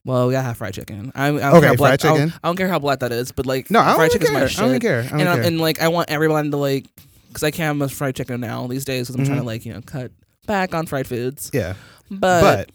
[0.04, 1.10] Well, we gotta have fried chicken.
[1.14, 2.40] I, I don't Okay, care how black, fried I don't- chicken?
[2.44, 4.38] I don't care how black that is, but like No, I don't fried chicken's care.
[4.38, 5.00] my I don't care.
[5.00, 5.42] I don't and, I- care.
[5.44, 6.86] and like I want everyone to like
[7.28, 9.42] because I can't have fried chicken now these days because I'm trying Mhm.
[9.42, 10.12] to like you know cut
[10.46, 11.50] back on fried foods.
[11.52, 11.74] yeah,
[12.10, 12.70] But, but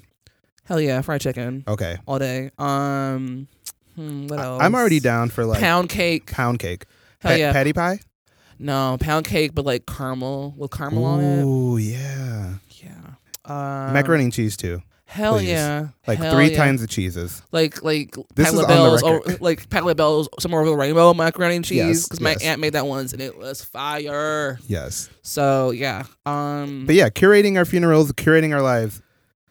[0.66, 1.98] hell yeah, fried chicken okay.
[2.08, 2.52] all day.
[2.58, 3.48] Um,
[3.96, 4.62] hmm, what else?
[4.62, 6.32] I- I'm already down for like pound cake.
[6.32, 6.86] pound cake.
[7.22, 8.00] Hell Pa- yeah, patty pie.
[8.60, 11.44] no pound cake, but like caramel with caramel on it.
[11.46, 12.54] Oh yeah.
[12.82, 12.92] Yeah,
[13.46, 14.82] um, Macaroni and cheese too.
[15.12, 15.50] Hell please.
[15.50, 16.58] yeah, Like Hell three yeah.
[16.58, 17.42] times the cheeses.
[17.52, 21.16] like like This Pat is on LaBelle's or like Patti LaBelle's somewhere over the rainbow
[21.16, 22.44] macaroni and cheese Yes, because my yes.
[22.44, 24.60] aunt made that once and it was fire.
[24.68, 25.10] Yes.
[25.24, 29.02] So yeah, um, But yeah, curating our funerals, curating our lives.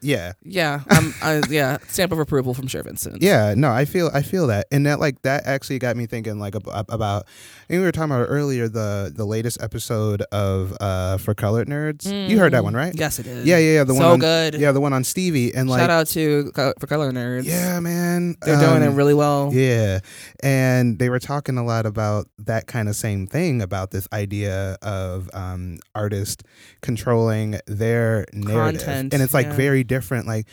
[0.01, 0.33] Yeah.
[0.43, 3.21] yeah, um, I, yeah, stamp of approval from Cher Vincent.
[3.23, 6.39] Yeah, no, I feel I feel that, and that like that actually got me thinking
[6.39, 7.25] like ab- about.
[7.27, 11.69] I think we were talking about earlier the the latest episode of uh for colored
[11.69, 12.07] nerds.
[12.29, 12.95] You heard that Mm, one, right?
[12.95, 13.45] Yes, it is.
[13.47, 13.85] Yeah, yeah, yeah.
[13.85, 14.55] The so one on, good.
[14.55, 17.45] Yeah, the one on Stevie, and like Shout out to Co- for color nerds.
[17.45, 19.51] yeah, man, they're doing it um, really well.
[19.53, 20.01] Yeah,
[20.43, 24.77] and they were talking a lot about that kind of same thing about this idea
[24.83, 26.43] of um, artists
[26.81, 29.53] controlling their narrative, Content, and it's like yeah.
[29.53, 30.29] very different.
[30.29, 30.47] Like,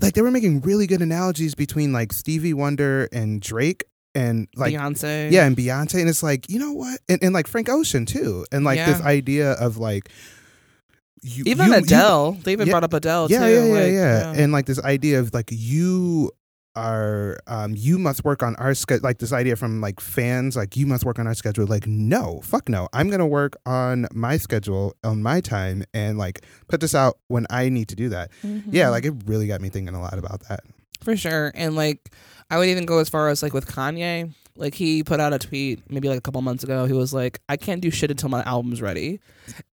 [0.00, 4.72] like they were making really good analogies between like Stevie Wonder and Drake, and like
[4.74, 5.30] Beyonce.
[5.32, 8.46] yeah, and Beyonce, and it's like you know what, and, and like Frank Ocean too,
[8.52, 10.08] and like this idea of like.
[11.22, 12.32] You, even you- you- Adele.
[12.44, 12.72] they even Yeah.
[12.72, 13.52] brought up Adele yeah, too.
[13.52, 16.30] yeah, yeah, like, yeah, And like this idea of like you
[16.76, 20.76] are um you must work on our schedule like this idea from like fans like
[20.76, 24.36] you must work on our schedule like no fuck no i'm gonna work on my
[24.36, 28.30] schedule on my time and like put this out when i need to do that
[28.44, 28.90] yeah Mhm.
[28.92, 30.60] like it really got me thinking a lot about that
[31.02, 31.50] for sure.
[31.54, 32.12] And like,
[32.50, 34.34] I would even go as far as like with Kanye.
[34.56, 36.86] Like he put out a tweet maybe like a couple months ago.
[36.86, 39.20] He was like, "I can't do shit until my album's ready."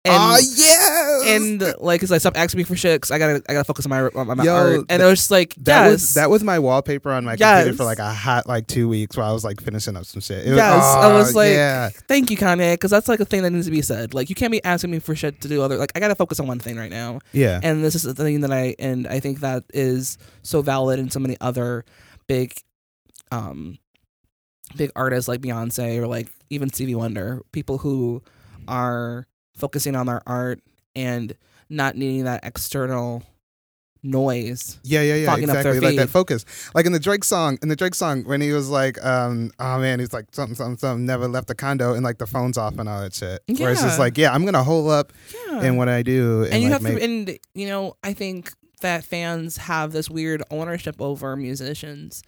[0.04, 3.00] And, oh yes and like, cause like, stop asking me for shit.
[3.02, 4.86] Cause I gotta, I gotta focus on my on my Yo, art.
[4.88, 7.76] And it was just like, that yes, was that was my wallpaper on my computer
[7.76, 10.46] for like a hot like two weeks while I was like finishing up some shit.
[10.46, 13.24] It was, Yes, I was oh, like- yeah, Thank you, Kanye, because that's like a
[13.24, 14.14] thing that needs to be said.
[14.14, 15.76] Like, you can't be asking me for shit to do other.
[15.76, 17.20] Like, I gotta focus on one thing right now.
[17.32, 20.98] yeah, and this is the thing that I and I think that is so valid
[20.98, 21.84] in so many other
[22.26, 22.54] big
[23.30, 23.78] um
[24.76, 28.22] big artists like Beyonce or like even Stevie Wonder, people who
[28.66, 29.26] are
[29.56, 30.60] focusing on their art
[30.94, 31.34] and
[31.68, 33.22] not needing that external
[34.02, 34.78] noise.
[34.84, 35.88] Yeah, yeah, yeah, fogging up their exactly.
[35.88, 36.44] Like that focus.
[36.74, 39.78] Like in the Drake song, in the Drake song, when he was like, um, oh
[39.78, 42.78] man, he's like something, something, something, never left the condo and like the phone's off
[42.78, 43.42] and all that shit.
[43.58, 45.12] Where it's just like, yeah, I'm gonna hole up
[45.48, 45.62] Yeah.
[45.64, 48.12] in what I do and, and you like have make to and you know, I
[48.12, 52.22] think that fans have this weird ownership over musicians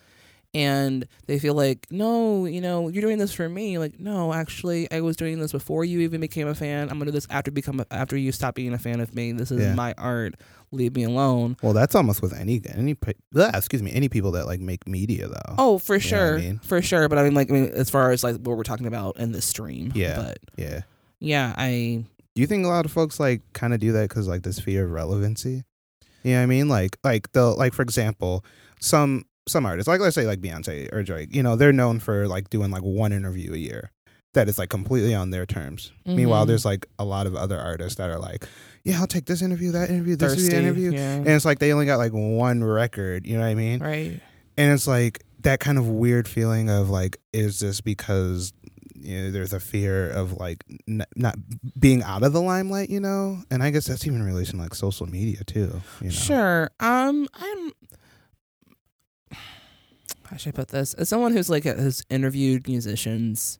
[0.52, 4.90] and they feel like no you know you're doing this for me like no actually
[4.90, 7.50] i was doing this before you even became a fan i'm gonna do this after
[7.52, 9.74] become a, after you stop being a fan of me this is Yeah.
[9.74, 10.34] my art
[10.72, 12.94] leave me alone Well, that's almost with any any
[13.32, 15.54] blah, excuse me, any people that like make media though.
[15.58, 16.58] oh for You what I sure mean?
[16.64, 18.86] for sure but i mean like I mean, as far as like what we're talking
[18.86, 20.16] about in this stream Yeah.
[20.16, 20.82] but Yeah.
[21.20, 24.26] yeah i Do you think a lot of folks like kind of do that because
[24.28, 25.62] like this fear of relevancy?
[26.22, 26.68] You know what I mean?
[26.68, 28.44] Like like the like for example,
[28.78, 32.26] some some artists like let's say like Beyonce or Drake, you know, they're known for
[32.28, 33.90] like doing like one interview a year
[34.34, 35.92] that is like completely on their terms.
[36.06, 36.48] Meanwhile, Mhm.
[36.48, 38.46] there's like a lot of other artists that are like,
[38.84, 41.72] yeah, I'll take this interview, that interview, this thirsty interview, yeah and it's like they
[41.72, 43.26] only got like one record.
[43.26, 43.80] You know what I mean?
[43.80, 44.20] right
[44.56, 48.52] And it's like that kind of weird feeling of like, is this because
[49.02, 51.34] you know, there's a fear of like n- not
[51.78, 53.42] being out of the limelight, you know?
[53.50, 55.80] And I guess that's even in relation to like social media too.
[56.02, 56.10] You know?
[56.10, 56.70] Sure.
[56.80, 57.72] Um, I'm.
[60.30, 60.94] How should I put this?
[60.94, 63.58] As someone who's like has interviewed musicians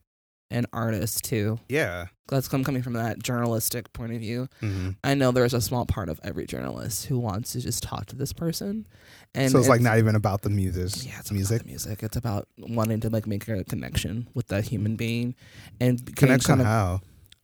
[0.49, 2.07] and artists too, Yeah.
[2.27, 4.47] that's come coming from that journalistic point of view.
[4.61, 8.05] hmm I know there's a small part of every journalist who wants to just talk
[8.07, 8.87] to this person,
[9.35, 11.05] and so it's, like not even about the music.
[11.05, 11.65] yeah, it's music.
[11.65, 12.03] Music.
[12.03, 15.35] It's about wanting to like make a connection with that human being,
[15.81, 17.01] and Connection kind of how?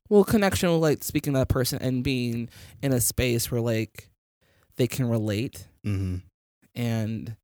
[0.09, 2.47] well connection with like speaking to that person and being
[2.81, 4.09] in a space where like
[4.77, 6.17] they can relate hmm
[6.75, 7.35] and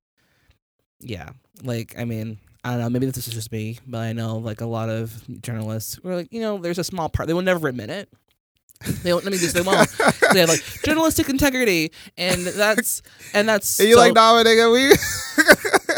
[1.04, 1.30] yeah
[1.62, 4.60] like i mean i don't know maybe this is just me but i know like
[4.60, 7.68] a lot of journalists were like you know there's a small part they will never
[7.68, 8.08] admit it
[9.02, 9.88] they won't let me just they won't
[10.32, 14.70] they have like journalistic integrity and that's and that's And you so- like, nah, nigga,
[14.72, 14.90] we.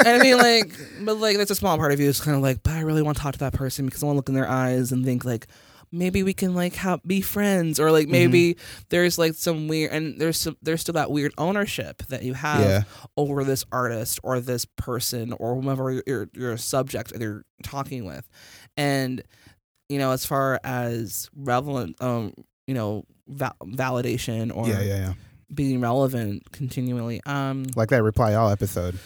[0.07, 2.09] and I mean, like, but like, that's a small part of you.
[2.09, 4.07] It's kind of like, but I really want to talk to that person because I
[4.07, 5.49] want to look in their eyes and think like,
[5.97, 8.57] maybe we can like have, be friends, or like maybe
[8.89, 12.61] there's like some weird, and there's some, there's still that weird ownership that you have
[12.61, 12.83] yeah.
[13.17, 18.29] over this artist or this person or whomever you're a subject that you're talking with,
[18.77, 19.23] and
[19.89, 22.33] you know, as far as relevant, um,
[22.67, 25.13] you know, va- validation or Yeah, yeah, yeah.
[25.53, 27.67] being relevant continually, um.
[27.77, 28.99] Like that reply all episode.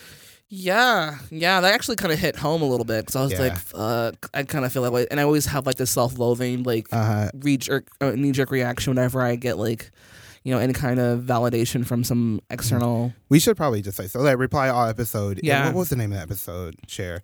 [0.53, 3.39] Yeah, yeah, that actually kind of hit home a little bit because I was Yeah.
[3.39, 6.65] like, "Fuck," I kind of feel that way, and I always have like this self-loathing,
[6.65, 7.31] like Uh huh.
[7.35, 9.93] knee jerk, uh, knee jerk reaction whenever I get like,
[10.43, 13.13] you know, any kind of validation from some external.
[13.29, 14.25] We should probably just say so.
[14.25, 15.39] That reply all episode.
[15.45, 15.67] Yeah.
[15.67, 16.75] What was the name of the episode?
[16.89, 17.23] Cher.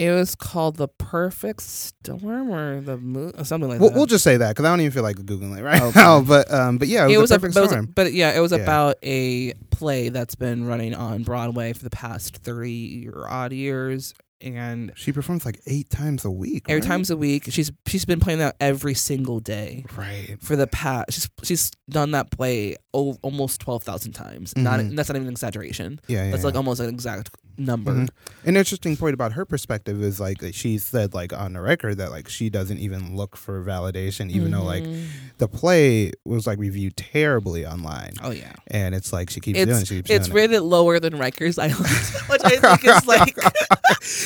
[0.00, 3.96] It was called the Perfect Storm or the moon, or something like We'll, that.
[3.96, 6.00] we'll just say that because I don't even feel like googling it right Okay.
[6.00, 6.22] now.
[6.22, 7.86] But um, but yeah, it was, it was, a perfect but, it was a- storm.
[7.94, 8.58] but yeah, it was Yeah.
[8.58, 14.14] about a play that's been running on Broadway for the past three or odd years,
[14.40, 16.64] and she performs like eight times a week.
[16.70, 16.88] every right?
[16.88, 19.84] times a week, she's she's been playing that every single day.
[19.96, 20.38] Right.
[20.40, 24.56] for the past she's she's done that play o- almost 12,000 times.
[24.56, 24.96] Not Mhm.
[24.96, 26.00] that's not even an exaggeration.
[26.08, 26.24] Yeah.
[26.24, 26.46] yeah That's yeah.
[26.46, 27.92] like almost an exact number.
[27.92, 28.08] Mhm.
[28.44, 31.98] An interesting point about her perspective is like that she said like on the record
[31.98, 35.06] that like she doesn't even look for validation, even though like Mhm.
[35.38, 38.52] the play was like reviewed terribly online, Oh yeah.
[38.68, 39.88] and it's like she keeps It's- doing it.
[39.88, 40.40] She keeps It's doing it.
[40.48, 41.86] rated lower than Rikers Island,
[42.28, 43.36] which I think is like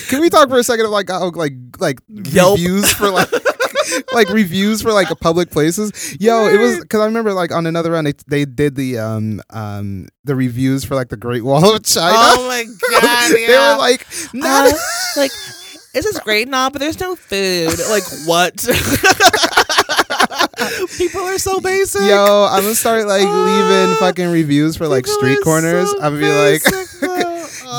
[0.09, 2.59] Can we talk for a second of like how like like Yelp.
[2.59, 3.29] reviews for like
[4.13, 6.17] like reviews for like a public places?
[6.21, 9.41] Yo, it was because I remember like on another run they they did the um
[9.51, 12.15] um the reviews for like the Great Wall of China.
[12.17, 12.65] Oh my
[13.01, 14.77] god, they were like, not Uh,
[15.17, 15.31] like
[15.93, 17.79] this is great now, but there's no food.
[17.91, 18.57] Like what?
[20.99, 22.01] People are so basic.
[22.03, 25.91] Yo, I'm gonna start like leaving Ah, fucking reviews for like People street corners.
[25.91, 27.34] so I'm gonna be like.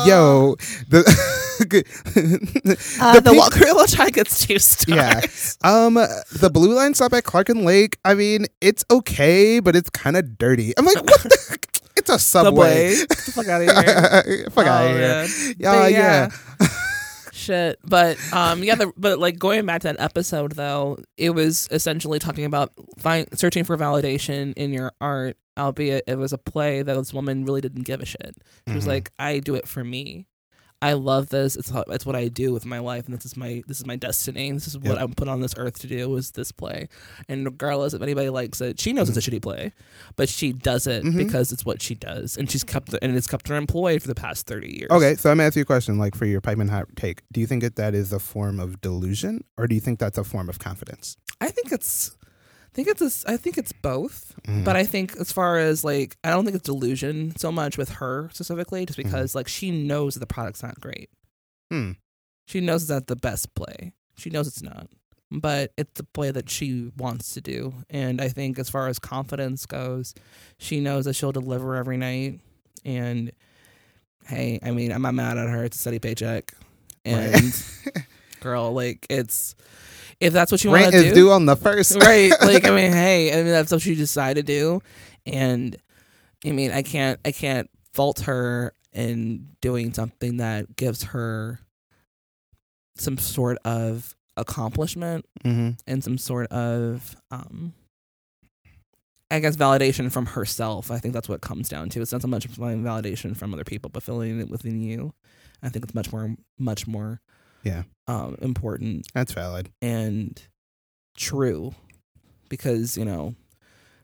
[0.08, 0.56] Yo,
[0.90, 1.04] the
[3.02, 5.58] Uh, the the peop- Walker Little Chai gets two stars.
[5.64, 5.86] Yeah.
[5.86, 7.98] um the blue line stop at Clark and Lake.
[8.04, 10.74] I mean, it's okay, but it's kind of dirty.
[10.78, 11.58] I'm like, what the?
[11.98, 12.92] It's a subway.
[12.92, 13.08] Subway.
[13.08, 14.50] Get the fuck out of here.
[14.52, 15.56] Fuck out Oh, of here.
[15.58, 16.30] Yeah, But yeah.
[17.32, 17.80] Shit.
[17.86, 22.20] But um yeah, the, but like going back to that episode though, it was essentially
[22.20, 26.94] talking about find, searching for validation in your art, albeit it was a play that
[26.96, 28.36] this woman really didn't give a shit.
[28.68, 28.88] She was Mhm.
[28.90, 30.28] like, I do it for me.
[30.82, 31.56] I love this.
[31.56, 33.86] It's how, it's what I do with my life, and this is my this is
[33.88, 34.52] my destiny.
[34.52, 36.16] This is what I'm put on this earth to do.
[36.18, 36.90] Is this play?
[37.30, 39.38] And regardless if anybody likes it, she knows it's a Mm-hmm.
[39.38, 39.72] shitty play,
[40.18, 41.18] but she does it Mhm.
[41.18, 44.16] because it's what she does, and she's kept and it's kept her employed for the
[44.16, 44.92] past thirty years.
[44.92, 47.24] Okay, so I'm gonna ask you a question, like for your pipe and hot take.
[47.32, 50.18] Do you think that that is a form of delusion, or do you think that's
[50.18, 51.16] a form of confidence?
[51.40, 52.12] I think it's.
[52.76, 53.24] I think it's.
[53.24, 54.36] A, I think it's both.
[54.46, 54.66] Mhm.
[54.66, 57.90] But I think as far as like, I don't think it's delusion so much with
[57.90, 61.10] her specifically, just because like she knows that the product's not great.
[61.72, 61.92] Hmm.
[62.48, 63.94] She knows it's not the best play.
[64.18, 64.88] She knows it's not.
[65.32, 67.74] But it's the play that she wants to do.
[67.90, 70.14] And I think as far as confidence goes,
[70.60, 72.42] she knows that she'll deliver every night.
[72.84, 73.32] And
[74.28, 75.64] hey, I mean, I'm not mad at her.
[75.64, 76.54] It's a steady paycheck.
[77.06, 77.42] And
[78.42, 79.56] girl, like it's
[80.20, 81.14] if that's what you want to is do.
[81.14, 81.96] due on the first.
[82.02, 82.32] right.
[82.42, 84.82] Like I mean, hey, I mean that's what she decided to do.
[85.26, 85.76] And
[86.46, 91.60] I mean, I can't I can't fault her in doing something that gives her
[92.98, 97.74] some sort of accomplishment hmm and some sort of um
[99.32, 100.92] I guess validation from herself.
[100.92, 102.02] I think that's what it comes down to.
[102.02, 105.14] It's not so much validation from other people, but feeling it within you.
[105.64, 107.22] I think it's much more much more
[107.66, 107.84] Yeah.
[108.08, 109.70] um important That's valid.
[109.82, 110.40] and
[111.18, 111.74] true
[112.50, 113.34] because, you know,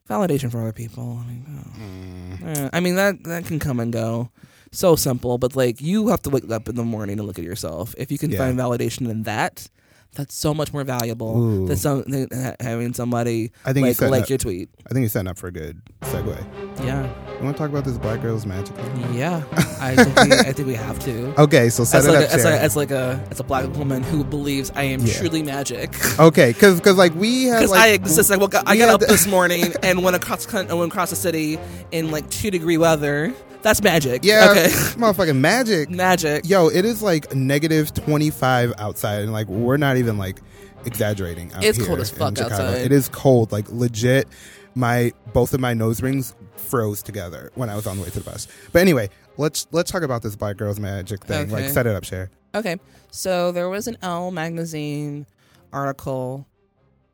[0.10, 1.22] validation for other people.
[1.24, 1.80] I mean, oh.
[1.80, 2.58] Mm.
[2.58, 4.30] Eh, I mean that that can come and go.
[4.74, 7.44] so simple, but like you have to wake up in the morning and look at
[7.46, 7.94] yourself.
[7.98, 8.38] If you can Yeah.
[8.40, 9.68] find validation in that,
[10.14, 11.68] that's so much more valuable Ooh.
[11.68, 14.70] than some than ha- having somebody I think like like that- your tweet.
[14.86, 16.84] I think you're setting up for a good segue.
[16.86, 17.04] Yeah,
[17.38, 18.76] You want to talk about this Black Girls Magic?
[18.76, 19.14] thing?
[19.14, 19.44] yeah.
[19.80, 21.42] I think we, I think we have to.
[21.42, 23.44] Okay, so set As it like, up, a, as, a, as like a as a
[23.44, 25.14] black woman who believes I am Yeah.
[25.14, 25.94] truly magic.
[26.20, 28.30] okay, because because like we have Because like I exist.
[28.30, 31.58] Like, well, I got up this morning and went across and went across the city
[31.92, 33.34] in like two degree weather.
[33.62, 34.24] That's magic.
[34.24, 34.68] yeah, Okay.
[34.70, 35.90] motherfucking magic.
[35.90, 36.48] magic.
[36.48, 40.42] Yo, it is like negative 25 outside, and like we're not even like
[40.86, 41.54] exaggerating.
[41.54, 42.82] Out It's cold as fuck outside.
[42.82, 44.28] It is cold, like legit.
[44.74, 48.20] My both of my nose rings froze together when I was on the way to
[48.20, 48.48] the bus.
[48.72, 51.50] But anyway, let's let's talk about this Black Girls Magic thing.
[51.50, 52.30] Like, set it up, Cher.
[52.56, 52.78] Okay.
[53.12, 55.26] So there was an Elle magazine
[55.74, 56.48] article.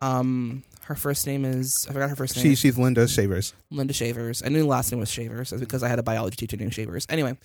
[0.02, 2.44] Um, her first name is I forgot her first name.
[2.44, 3.54] She she's Linda Chavers.
[3.70, 4.42] Linda Chavers.
[4.42, 6.74] I knew the last name was Shavers that's because I had a biology teacher named
[6.74, 7.06] Shavers.
[7.10, 7.38] Anyway,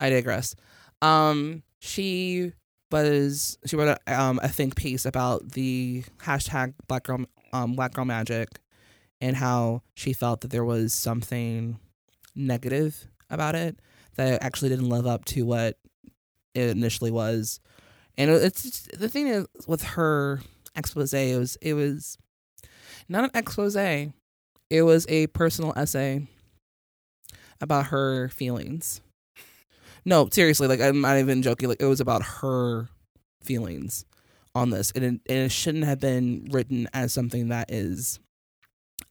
[0.00, 0.54] I digress.
[1.02, 2.52] Um, she
[2.90, 7.92] was she wrote a, um, a think piece about the hashtag Black Girl um, Black
[7.92, 8.48] Girl Magic
[9.20, 11.78] and how she felt that there was something
[12.34, 13.78] negative about it
[14.16, 15.76] that actually didn't live up to what
[16.54, 17.60] it initially was.
[18.16, 20.40] And it's the thing is with her
[20.74, 22.16] expose it was it was
[23.08, 26.26] not an expose it was a personal essay
[27.60, 29.00] about her feelings.
[30.04, 31.68] No, seriously, like I'm not even joking.
[31.68, 32.88] Like it was about her
[33.42, 34.04] feelings
[34.54, 38.18] on this, and it, and it shouldn't have been written as something that is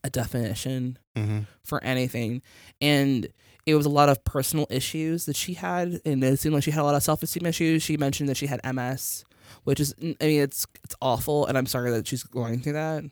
[0.04, 1.40] a definition Mm-hmm.
[1.64, 2.42] for anything.
[2.82, 3.28] And
[3.66, 6.72] it was a lot of personal issues that she had, and it seemed like she
[6.72, 7.82] had a lot of self esteem issues.
[7.84, 9.24] She mentioned that she had MS,
[9.64, 13.04] which is, I mean, it's it's awful, and I'm sorry that she's going through that,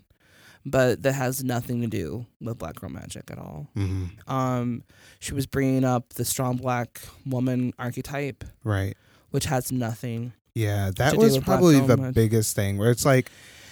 [0.65, 3.67] but that has nothing to do with Black Girl Magic at all.
[3.75, 4.31] Mm-hmm.
[4.33, 4.83] Um,
[5.19, 8.95] she was bringing up the strong black woman archetype, Right.
[9.31, 10.33] which has nothing.
[10.55, 12.15] Yeah, that was probably the Magic.
[12.15, 13.31] biggest thing where it's like,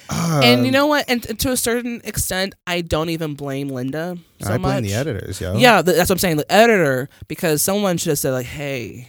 [0.09, 1.05] and you know what?
[1.09, 4.83] And to a certain extent, I don't even blame Linda so I blame much.
[4.83, 5.57] the editors, yo.
[5.57, 6.35] Yeah, that's what I'm saying.
[6.37, 9.07] The editor, because someone should have said like, "Hey,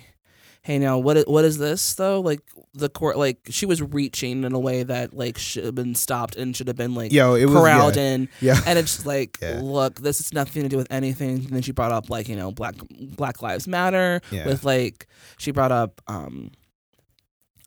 [0.62, 1.28] hey, now what?
[1.28, 2.20] What is this though?
[2.20, 2.40] Like
[2.74, 6.36] the court, like she was reaching in a way that like should have been stopped
[6.36, 8.28] and should have been like Yo, it was corralled yeah, in.
[8.40, 8.60] yeah.
[8.66, 9.60] And it's like, Yeah.
[9.62, 11.36] look, this has nothing to do with anything.
[11.38, 12.74] And then she brought up like you know Black
[13.16, 14.46] Black Lives Matter Yeah.
[14.46, 15.06] with like
[15.38, 16.50] she brought up um.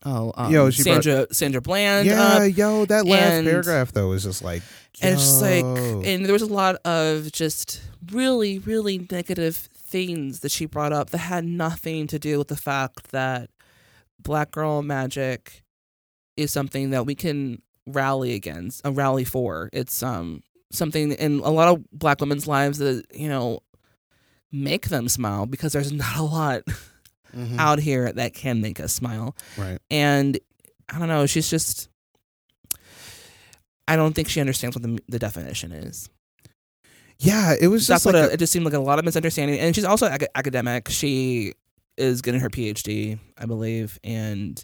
[0.07, 3.91] Oh, um, Yo, she brought- Sandra Sandra Bland yeah, up, yo, that last and- paragraph
[3.91, 4.61] though was just like,
[5.01, 7.81] and it's just like, and there was a lot of just
[8.11, 12.55] really, really negative things that she brought up that had nothing to do with the
[12.57, 13.49] fact that
[14.19, 15.63] black girl magic
[16.35, 19.69] is something that we can rally against, a rally for.
[19.71, 23.59] It's um something in a lot of black women's lives that you know
[24.51, 26.63] make them smile because there's not a lot
[27.35, 27.57] Mhm.
[27.59, 29.79] out here that can make us smile right.
[29.91, 30.37] and
[30.89, 31.25] I don't know.
[31.25, 31.89] She's just.
[33.87, 36.09] I don't think she understands what the the definition is.
[37.19, 39.05] Yeah, it was That's just what like a, it just seemed like a lot of
[39.05, 39.59] misunderstanding.
[39.59, 40.89] And she's also ac- academic.
[40.89, 41.53] She
[41.97, 44.61] is getting her PhD, I believe, and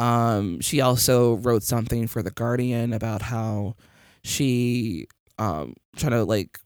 [0.00, 3.76] um, she also wrote something for the Guardian about how
[4.24, 5.06] she
[5.38, 6.58] um trying to like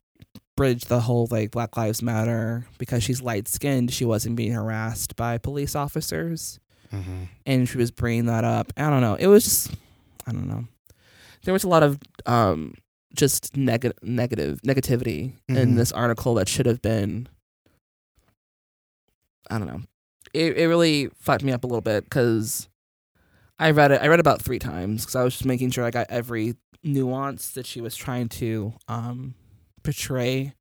[0.57, 3.93] bridge the whole like Black Lives Matter because she's light skinned.
[3.93, 6.59] She wasn't being harassed by police officers
[6.93, 7.29] a, Mhm.
[7.45, 8.73] and she was bringing that up.
[8.77, 9.15] I don't know.
[9.17, 9.71] It was just,
[10.27, 10.65] I don't know.
[11.45, 12.75] There was a lot of um,
[13.15, 15.77] just negative, negative, negativity in Mhm.
[15.77, 17.29] this article that should have been.
[19.51, 19.83] I don't know.
[20.35, 22.69] It it really fucked me up a little bit because
[23.59, 24.03] I read it.
[24.03, 27.51] I read about three times because I was just making sure I got every nuance
[27.51, 29.35] that she was trying to um,
[29.83, 30.55] portray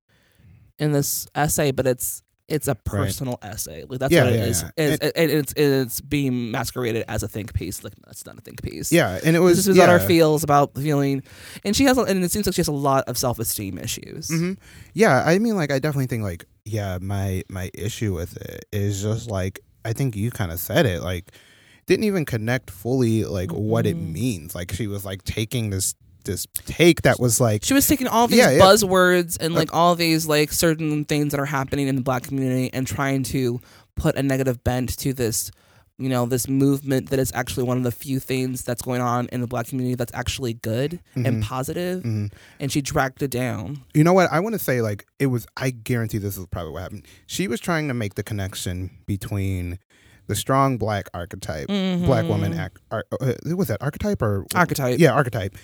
[0.80, 1.72] in this essay.
[1.72, 3.84] But it's it's a personal essay.
[3.88, 4.62] Like that's Yeah, what it yeah, is.
[4.64, 4.70] yeah.
[4.78, 7.84] It's, it, it's it's being masqueraded as a think piece.
[7.84, 8.92] Like that's not a think piece.
[8.92, 9.84] Yeah, and it was this is yeah.
[9.84, 11.24] about her feels about feeling,
[11.66, 13.78] and she has, a, and it seems like she has a lot of self esteem
[13.78, 14.30] issues.
[14.30, 14.54] hmm
[14.94, 19.02] Yeah, I mean, like, I definitely think, like, yeah, my my issue with it is
[19.02, 21.32] just like I think you kind of said it, like,
[21.86, 24.12] didn't even connect fully, like, what it Mhm.
[24.14, 24.56] means.
[24.56, 25.96] Like, she was like taking this
[26.28, 28.60] this take that was like, She was taking all these Yeah, yeah.
[28.62, 32.70] buzzwords and like all these like certain things that are happening in the black community
[32.72, 33.60] and trying to
[33.96, 35.50] put a negative bent to this,
[35.98, 39.28] you know, this movement that is actually one of the few things that's going on
[39.32, 41.28] in the black community that's actually good Mhm.
[41.28, 42.04] and positive.
[42.04, 42.32] mhm.
[42.60, 43.82] And she dragged it down.
[43.96, 44.32] you know what?
[44.32, 45.48] I want to say, like, it was.
[45.58, 47.08] I guarantee this is probably what happened.
[47.26, 49.80] She was trying to make the connection between
[50.28, 52.66] the strong black archetype, black woman, Mhm.
[52.66, 55.00] ac- ar- uh, was that archetype or archetype.
[55.00, 55.56] yeah, archetype,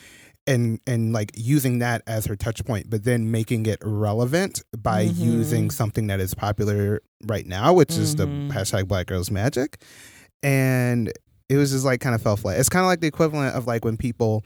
[0.47, 5.07] and and like using that as her touch point, but then making it relevant by
[5.07, 5.17] Mhm.
[5.17, 8.51] using something that is popular right now, which is the Mhm.
[8.51, 9.81] hashtag Black Girls Magic,
[10.41, 11.11] and
[11.49, 12.59] it was just like kind of fell flat.
[12.59, 14.43] It's kind of like the equivalent of like when people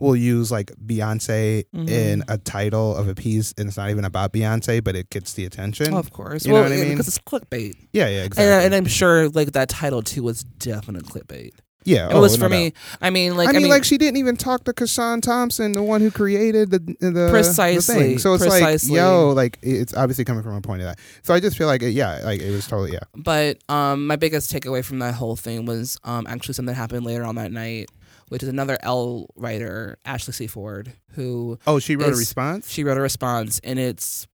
[0.00, 1.88] will use like Beyonce Mhm.
[1.90, 5.32] in a title of a piece, and it's not even about Beyonce, but it gets
[5.32, 5.92] the attention.
[5.94, 6.44] of course.
[6.44, 6.90] You know well, what I mean?
[6.90, 7.74] Because it's clickbait.
[7.92, 8.44] yeah, yeah, exactly.
[8.44, 11.50] And, and I'm sure like that title too was definite clickbait.
[11.84, 12.58] Yeah, It oh, was no for doubt.
[12.58, 12.72] me.
[13.00, 16.00] I mean, like I mean, like she didn't even talk to CaShawn Thompson, the one
[16.02, 18.18] who created the the the Precisely, thing.
[18.18, 18.90] So it's precisely.
[18.90, 20.98] like, yo, like it's obviously coming from a point of that.
[21.22, 22.98] So I just feel like, it, yeah, like it was totally yeah.
[23.16, 27.06] But um, my biggest takeaway from that whole thing was um, actually something that happened
[27.06, 27.88] later on that night,
[28.28, 30.46] which is another Elle writer, Ashley C.
[30.46, 32.68] Ford, who Oh, she wrote a response.
[32.68, 34.26] she wrote a response, and it's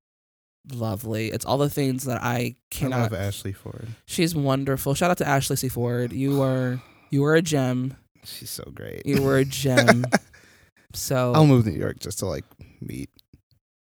[0.72, 1.28] lovely.
[1.30, 3.12] It's all the things that I I cannot.
[3.12, 3.86] love Ashley Ford.
[4.06, 4.94] She's wonderful.
[4.94, 5.68] Shout out to Ashley C.
[5.68, 6.12] Ford.
[6.12, 6.80] You are
[7.10, 7.96] you were a gem.
[8.24, 9.06] She's so great.
[9.06, 10.04] You were a gem.
[10.92, 12.44] so I'll move to New York just to like
[12.80, 13.10] meet.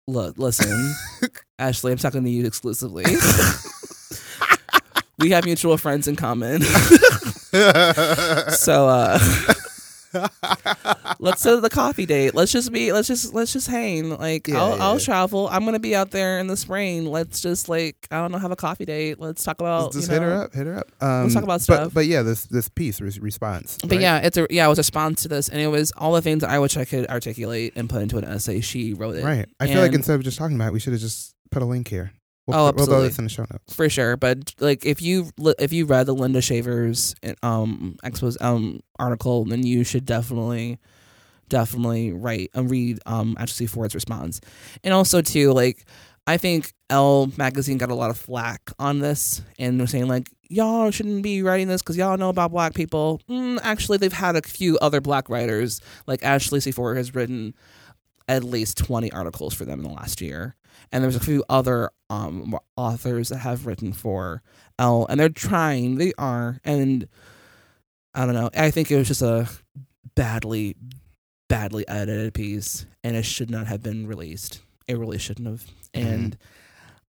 [0.08, 0.94] look, listen,
[1.60, 3.06] Ashley, I'm talking to you exclusively.
[5.20, 6.62] we have mutual friends in common.
[8.52, 9.20] so uh
[11.20, 12.34] let's set the coffee date.
[12.34, 14.18] Let's just be let's just let's just hang.
[14.18, 14.84] Like Yeah, I'll yeah.
[14.84, 15.48] I'll travel.
[15.50, 17.06] I'm gonna be out there in the spring.
[17.06, 19.20] Let's just like I don't know, have a coffee date.
[19.20, 20.54] Let's talk about just you hit her up.
[20.54, 20.92] Hit her up.
[21.02, 21.94] Um, Let's talk about stuff.
[21.94, 23.78] But, yeah, this this piece res- response.
[23.82, 24.02] But right?
[24.02, 26.22] yeah, it's a yeah, it was a response to this and it was all the
[26.22, 28.62] things that I wish I could articulate and put into an essay.
[28.62, 29.24] She wrote it.
[29.24, 29.48] right.
[29.60, 31.66] I feel like instead of just talking about it, we should have just put a
[31.66, 32.12] link here.
[32.50, 33.08] We'll, Oh, put- we'll throw absolutely.
[33.10, 33.74] this in the show notes.
[33.74, 34.18] for sure.
[34.18, 35.30] But like, if you
[35.60, 40.78] if you read the Linda Chavers um expose um article, then you should definitely
[41.50, 44.42] definitely write and read um Ashley Ford's response,
[44.84, 45.86] and also too like
[46.28, 50.30] I think Elle magazine got a lot of flack on this, and they're saying like
[50.50, 53.22] y'all shouldn't be writing this because y'all know about black people.
[53.30, 56.72] Mm, actually, they've had a few other black writers like Ashley C.
[56.72, 57.54] Ford has written
[58.28, 60.56] at least 20 articles for them in the last year.
[60.92, 64.42] And there's a few other um, authors that have written for
[64.78, 65.96] Elle, and they're trying.
[65.96, 67.08] They are, and
[68.14, 68.50] I don't know.
[68.56, 69.48] I think it was just a
[70.16, 70.76] badly,
[71.48, 74.62] badly edited piece, and it should not have been released.
[74.88, 75.66] It really shouldn't have.
[75.94, 76.38] And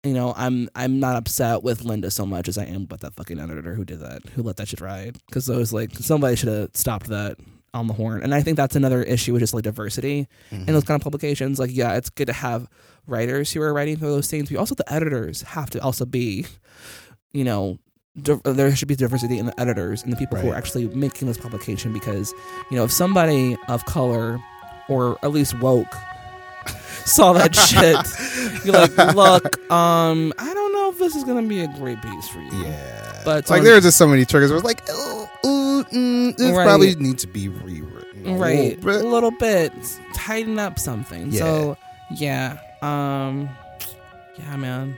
[0.04, 3.14] you know, I'm I'm not upset with Linda so much as I am with that
[3.14, 5.18] fucking editor who did that, who let that shit ride.
[5.26, 7.38] Because I was like, somebody should have stopped that
[7.74, 8.22] on the horn.
[8.22, 11.58] And I think that's another issue with just like diversity in those kind of publications.
[11.58, 12.66] Like, yeah, it's good to have
[13.06, 16.46] writers who are writing for those things, but also the editors have to also be,
[17.32, 17.78] you know,
[18.20, 21.28] di- there should be diversity in the editors and the people who are actually making
[21.28, 22.32] this publication because,
[22.70, 24.38] you know, if somebody of color
[24.88, 25.92] or at least woke
[27.04, 31.60] saw that shit, you're like, look, um, I don't know if this is gonna be
[31.60, 32.50] a great piece for you.
[32.62, 34.50] Yeah, But, like um, there are just so many triggers.
[34.50, 36.64] Where it's like, oh, ooh, mm, this Right.
[36.64, 39.72] probably needs to be rewritten, right a little bit
[40.14, 41.38] tighten up something Yeah.
[41.40, 41.76] so
[42.16, 43.48] yeah um
[44.38, 44.96] yeah man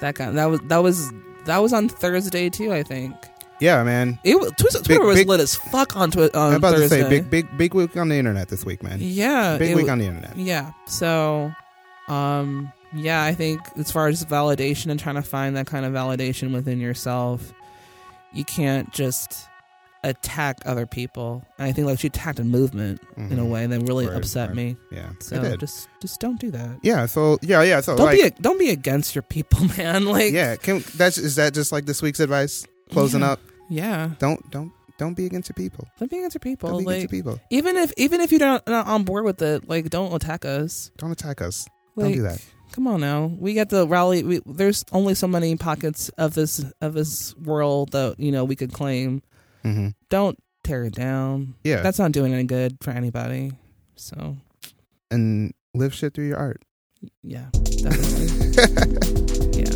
[0.00, 1.10] that guy that was that was
[1.46, 3.14] that was on thursday too i think
[3.60, 4.18] Yeah, man.
[4.24, 7.04] it was twitter, Twitter was big- lit as fuck on twitter I'm about thursday to
[7.04, 8.98] say big, big, big week on the internet this week, man.
[9.00, 10.36] yeah Big it week on the internet.
[10.36, 11.52] yeah so
[12.08, 15.92] um yeah i think as far as validation and trying to find that kind of
[15.92, 17.52] validation within yourself
[18.32, 19.46] you can't just
[20.08, 23.50] attack other people and i think like she attacked a movement in a Mhm.
[23.50, 24.56] way that really Word, upset word.
[24.56, 26.78] me Yeah, So just just don't do that.
[26.82, 27.06] yeah.
[27.06, 27.80] So yeah, yeah.
[27.80, 30.04] So Don't like, be a, don't be against your people, man.
[30.06, 30.56] Like yeah.
[30.56, 32.66] Can that's is that just like this week's advice?
[32.90, 33.32] Closing Yeah.
[33.32, 33.40] up.
[33.68, 34.10] yeah.
[34.18, 35.86] Don't don't don't be against your people.
[35.98, 36.70] Don't be against your people.
[36.70, 37.40] Don't be like against your people.
[37.50, 40.90] even if even if you're not, not on board with it, like don't attack us.
[40.98, 41.66] Don't attack us.
[41.96, 42.40] Like, Don't do that.
[42.72, 43.26] Come on now.
[43.38, 44.22] We get the rally.
[44.22, 48.54] We, there's only so many pockets of this of this world that you know we
[48.56, 49.22] could claim.
[49.72, 51.54] Hmm Don't tear it down.
[51.64, 53.52] Yeah, That's not doing any good for anybody.
[53.96, 54.36] So
[55.10, 56.62] and live shit through your art.
[57.22, 58.26] yeah, definitely.
[59.62, 59.72] yeah.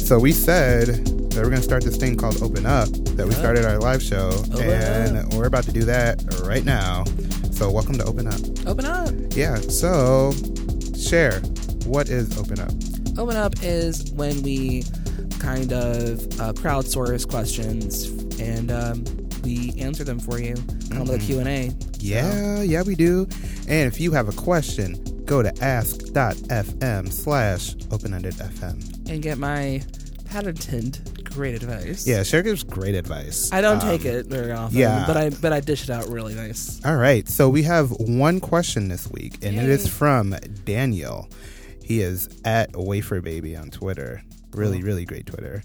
[0.00, 2.88] So we said that we're gonna start this thing called Open Up.
[3.16, 3.38] That we Yeah.
[3.38, 5.32] started our live show, Open and Up.
[5.34, 7.04] we're about to do that right now.
[7.52, 8.40] So welcome to Open Up.
[8.66, 9.10] Open up.
[9.34, 9.56] Yeah.
[9.56, 10.32] So
[10.94, 11.40] Cher
[11.86, 12.70] what is Open Up.
[13.16, 14.84] Open Up is when we
[15.38, 18.06] kind of uh, crowdsource questions
[18.40, 19.04] and um,
[19.42, 20.54] we answer them for you,
[20.90, 21.20] like a Mhm.
[21.26, 21.70] Q and A.
[22.00, 23.28] Yeah, yeah, we do.
[23.68, 29.08] And if you have a question, go to ask.fm slash open-ended FM.
[29.08, 29.82] and get my
[30.24, 32.06] patented great advice.
[32.06, 33.48] Yeah, Cher gives great advice.
[33.52, 34.76] I don't Um, take it very often.
[34.78, 35.04] yeah.
[35.06, 36.80] but I but I dish it out really nice.
[36.84, 40.34] All right, so we have one question this week, and it is from
[40.64, 41.28] Daniel.
[41.84, 44.22] He is at Wafer Baby on Twitter.
[44.52, 45.62] Really, really great Twitter.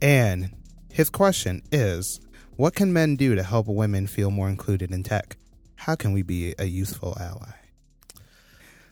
[0.00, 0.50] And
[0.90, 2.20] his question is
[2.56, 5.36] What can men do to help women feel more included in tech?
[5.76, 7.52] How can we be a useful ally?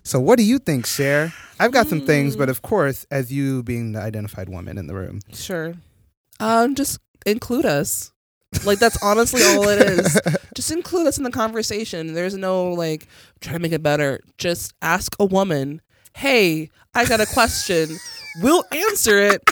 [0.02, 1.32] So, what do you think, Cher?
[1.58, 4.94] I've got some things, but of course, as you being the identified woman in the
[4.94, 5.74] room, Sure.
[6.38, 8.12] Um, just include us.
[8.64, 10.20] Like that's honestly all it is.
[10.54, 12.14] Just include us in the conversation.
[12.14, 13.06] There's no like
[13.40, 14.20] trying to make it better.
[14.38, 15.82] Just ask a woman,
[16.16, 17.98] "Hey, I got a question."
[18.40, 19.42] we'll answer it.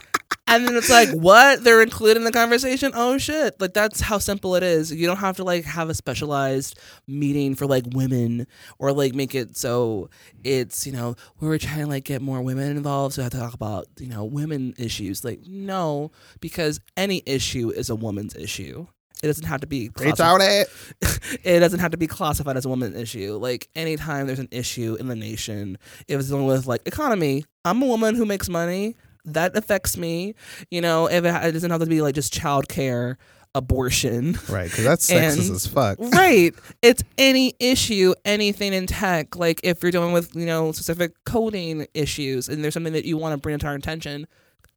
[0.47, 1.65] And then it's like, what?
[1.65, 2.93] They're included in the conversation?
[2.95, 3.59] Oh shit.
[3.61, 4.93] Like that's how simple it is.
[4.93, 8.47] You don't have to like have a specialized meeting for like women
[8.79, 10.11] or like make it so
[10.45, 13.15] it's, you know, we were trying to like get more women involved.
[13.15, 15.25] So I have to talk about, you know, women issues.
[15.25, 18.87] Like, no, because any issue is a woman's issue.
[19.23, 19.91] It doesn't have to be
[20.21, 20.69] out it.
[21.45, 23.37] doesn't have to be classified as a woman issue.
[23.37, 27.83] Like anytime there's an issue in the nation, if it's dealing with like economy, I'm
[27.83, 28.97] a woman who makes money.
[29.25, 30.35] That affects me.
[30.71, 33.17] You know, if it, it doesn't have to be like just childcare,
[33.55, 34.39] abortion.
[34.49, 35.99] Right, because that's sexist And- as fuck.
[36.13, 36.55] right.
[36.83, 39.37] It's any issue, anything in tech.
[39.37, 43.17] Like if you're dealing with, you know, specific coding issues and there's something that you
[43.17, 44.27] want to bring to our attention,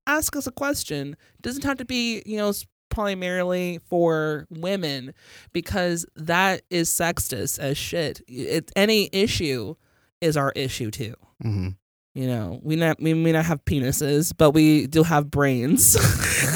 [0.06, 1.14] ask us a question.
[1.36, 2.54] It doesn't have to be, you know,
[2.98, 5.14] primarily for women
[5.54, 8.22] because that is sexist as shit.
[8.28, 9.76] It, any issue
[10.20, 11.14] is our issue too.
[11.40, 11.70] hmm
[12.16, 15.96] You know, we not we may not have penises, but we do have brains,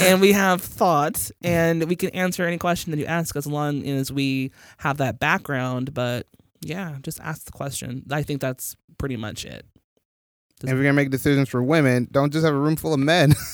[0.00, 3.86] and we have thoughts, and we can answer any question that you ask as long
[3.86, 5.94] as we have that background.
[5.94, 6.26] But
[6.60, 8.02] yeah, just ask the question.
[8.10, 9.64] I think that's pretty much it.
[10.62, 13.34] If you're gonna make decisions for women, don't just have a room full of men.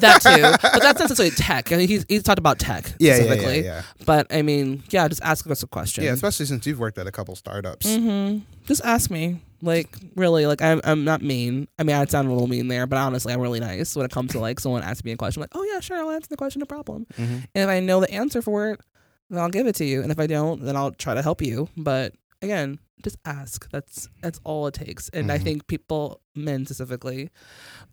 [0.00, 1.72] That too, but that's not necessarily tech.
[1.72, 3.56] I mean, he's he's talked about tech yeah, yeah, specifically.
[3.64, 3.82] yeah, yeah.
[4.06, 6.04] But I mean, yeah, just ask us a question.
[6.04, 7.86] Yeah, especially since you've worked at a couple startups.
[7.86, 9.40] hmm Just ask me.
[9.62, 11.68] Like really, like I'm I'm not mean.
[11.78, 14.10] I mean, I sound a little mean there, but honestly, I'm really nice when it
[14.12, 15.40] comes to like someone asking me a question.
[15.42, 17.06] like, oh yeah, sure, I'll answer the question, no problem.
[17.18, 17.44] Mhm.
[17.54, 18.80] And if I know the answer for it,
[19.28, 20.02] then I'll give it to you.
[20.02, 21.68] And if I don't, then I'll try to help you.
[21.76, 23.70] But again, just ask.
[23.70, 25.08] That's that's all it takes.
[25.10, 25.42] And I Mhm.
[25.44, 27.30] think people, men specifically,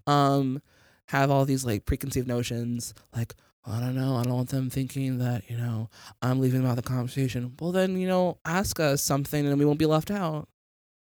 [0.05, 0.61] um,
[1.09, 3.33] have all these like preconceived notions, like.
[3.69, 4.15] I don't know.
[4.15, 5.89] I don't want them thinking that, you know,
[6.21, 7.51] I'm leaving them out of the conversation.
[7.59, 10.47] Well, then, you know, ask us something and we won't be left out.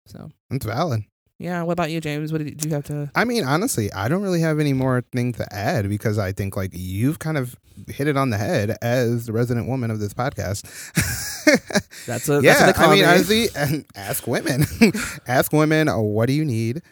[0.07, 1.03] So, That's valid.
[1.41, 1.63] yeah.
[1.65, 2.31] What about you, James?
[2.31, 3.11] What did you, do you have to?
[3.17, 6.57] I mean, honestly, I don't really have any more thing to add because I think
[6.57, 7.57] like you've kind of
[7.89, 10.63] hit it on the head as the resident woman of this podcast.
[12.07, 14.65] That's a yeah, That's I mean, honestly, and ask women,
[15.27, 16.83] ask women, uh, what do you need,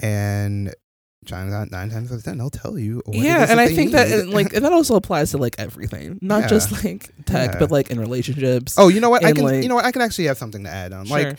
[0.00, 0.72] and
[1.30, 3.02] nine, nine times out of ten, they'll tell you.
[3.04, 4.18] What yeah, and that I think that need.
[4.20, 6.48] and, like and that also applies to like everything, not Yeah.
[6.48, 7.58] just like tech, Yeah.
[7.58, 8.74] but like in relationships.
[8.78, 9.24] oh, you know what?
[9.24, 9.44] I can.
[9.44, 9.84] like- you know what?
[9.84, 11.06] I can actually have something to add on.
[11.06, 11.18] Sure.
[11.18, 11.38] Like,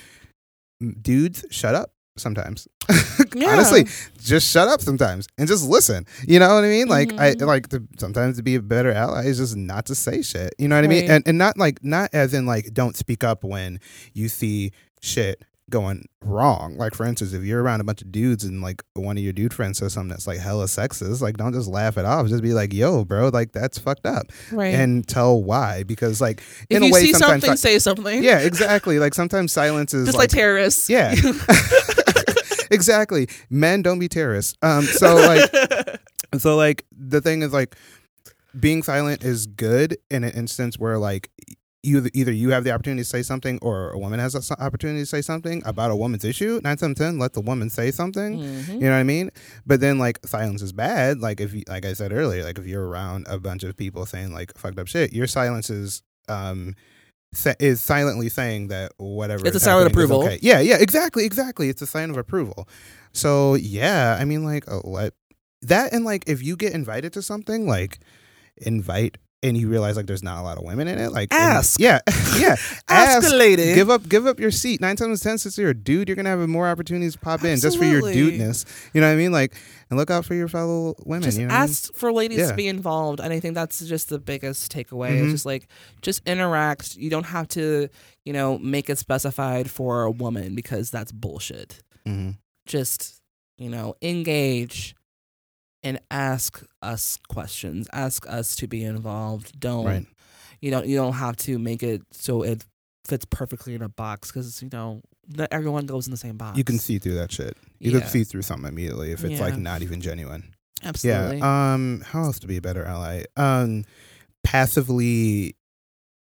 [1.01, 1.91] dudes, shut up.
[2.21, 2.67] Sometimes,
[3.35, 3.49] Yeah.
[3.49, 3.85] honestly,
[4.21, 6.05] just shut up sometimes and just listen.
[6.27, 6.87] You know what I mean?
[6.87, 7.45] Like I Mhm.
[7.47, 10.53] like to sometimes to be a better ally is just not to say shit.
[10.57, 11.09] You know what I mean?
[11.09, 13.79] And and not like not as in like don't speak up when
[14.13, 16.77] you see shit going wrong.
[16.77, 19.33] Like for instance, if you're around a bunch of dudes and like one of your
[19.33, 22.27] dude friends says something that's like hella sexist, like don't just laugh it off.
[22.27, 24.27] Just be like, yo, bro, like that's fucked up.
[24.51, 24.75] right.
[24.75, 25.83] And tell why.
[25.83, 28.23] Because like if in a you way see sometimes something, si- say something.
[28.23, 28.99] Yeah, exactly.
[28.99, 30.89] Like sometimes silence is just like, like terrorists.
[30.89, 31.15] Yeah.
[32.71, 33.27] exactly.
[33.49, 34.55] Men don't be terrorists.
[34.61, 35.49] Um so like
[36.37, 37.75] so like the thing is like
[38.59, 41.29] being silent is good in an instance where like
[41.83, 44.99] you either you have the opportunity to say something or a woman has an opportunity
[45.01, 46.61] to say something about a woman's issue.
[46.63, 48.37] nine times ten let the woman say something.
[48.37, 48.73] Mhm.
[48.73, 49.31] You know what I mean?
[49.65, 51.19] But then like silence is bad.
[51.21, 54.05] Like if you, like I said earlier, like if you're around a bunch of people
[54.05, 56.75] saying like fucked up shit, your silence is um
[57.33, 60.21] sa- is silently saying that whatever It's a silent approval.
[60.23, 60.37] okay.
[60.41, 61.67] Yeah, yeah, exactly, exactly.
[61.69, 62.67] It's a sign of approval.
[63.11, 65.13] So yeah, I mean like uh, let
[65.63, 67.97] that and like if you get invited to something like
[68.57, 71.41] invite and you realize like there's not a lot of women in it like and-
[71.41, 71.79] Ask.
[71.79, 71.99] yeah
[72.37, 72.55] yeah
[72.87, 73.73] Ask lady.
[73.73, 76.29] give up give up your seat nine times ten since you're a dude you're gonna
[76.29, 78.37] have more opportunities to pop in just for your Absolutely.
[78.37, 79.55] dudeness you know what i mean like
[79.89, 81.69] and look out for your fellow women just you know what I mean?
[81.69, 82.49] ask for ladies Yeah.
[82.51, 85.23] to be involved and i think that's just the biggest takeaway Mhm.
[85.23, 85.67] it's just like
[86.01, 87.89] just interact you don't have to
[88.25, 92.37] you know make it specified for a woman because that's bullshit Mhm.
[92.67, 93.21] just
[93.57, 94.95] you know engage
[95.83, 97.87] and ask us questions.
[97.93, 99.59] Ask us to be involved.
[99.59, 100.05] Don't right.
[100.61, 102.63] you don't you don't have to make it so it
[103.05, 105.01] fits perfectly in a box because you know
[105.35, 106.57] not everyone goes in the same box.
[106.57, 107.57] You can see through that shit.
[107.79, 107.99] You Yeah.
[108.01, 110.53] can see through something immediately if it's like not even genuine.
[110.83, 111.37] Absolutely.
[111.39, 113.23] Yeah um how else to be a better ally?
[113.37, 113.85] Um
[114.43, 115.55] passively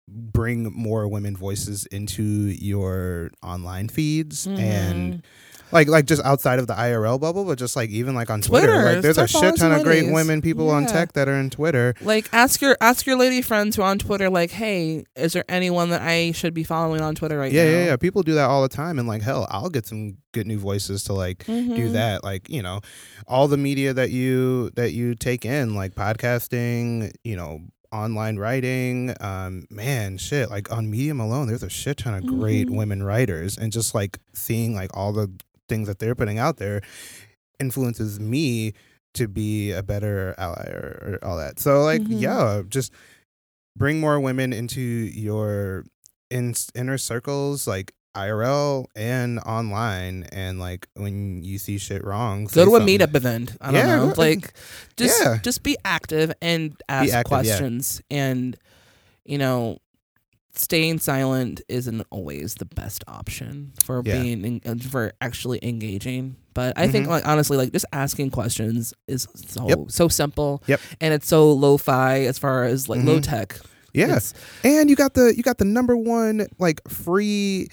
[0.08, 5.22] bring more women voices into your online feeds and Mhm.
[5.72, 8.66] Like like just outside of the IRL bubble, but just like even like on Twitter,
[8.66, 10.12] Twitter, like there's a shit ton of great ladies.
[10.12, 11.94] women people on tech that are in Twitter.
[12.00, 15.44] Like ask your ask your lady friends who are on Twitter, like, hey, is there
[15.48, 17.70] anyone that I should be following on Twitter right Yeah, now?
[17.70, 17.96] yeah, yeah.
[17.96, 21.04] People do that all the time, and like hell, I'll get some good new voices
[21.04, 21.92] to like do Mhm.
[21.92, 22.24] that.
[22.24, 22.80] Like you know,
[23.26, 27.60] all the media that you that you take in, like podcasting, you know,
[27.92, 29.12] online writing.
[29.20, 30.50] Um, man, shit.
[30.50, 32.76] Like on Medium alone, there's a shit ton of great Mhm.
[32.76, 35.30] women writers, and just like seeing like all the
[35.70, 36.82] things that they're putting out there
[37.58, 38.74] influences me
[39.14, 41.58] to be a better ally or, or all that.
[41.58, 42.20] So like, Mhm.
[42.20, 42.92] yeah, just
[43.76, 45.84] bring more women into your
[46.30, 52.64] in, inner circles, like IRL and online, and like when you see shit wrong, Go
[52.64, 52.98] to a something.
[52.98, 53.56] meetup event.
[53.60, 54.14] I don't Yeah, know.
[54.16, 54.52] Like
[54.96, 55.38] just Yeah.
[55.42, 57.22] just be active and ask active, yeah.
[57.22, 58.56] questions and
[59.24, 59.78] you know
[60.54, 64.20] staying silent isn't always the best option for Yeah.
[64.20, 67.10] being en- uh, for actually engaging but i think Mhm.
[67.10, 69.78] like honestly like just asking questions is so Yep.
[69.88, 70.80] so simple Yep.
[71.00, 73.06] and it's so lo-fi as far as like Mhm.
[73.06, 73.58] low tech
[73.92, 74.20] Yeah,
[74.62, 77.66] and you got the you got the number one like free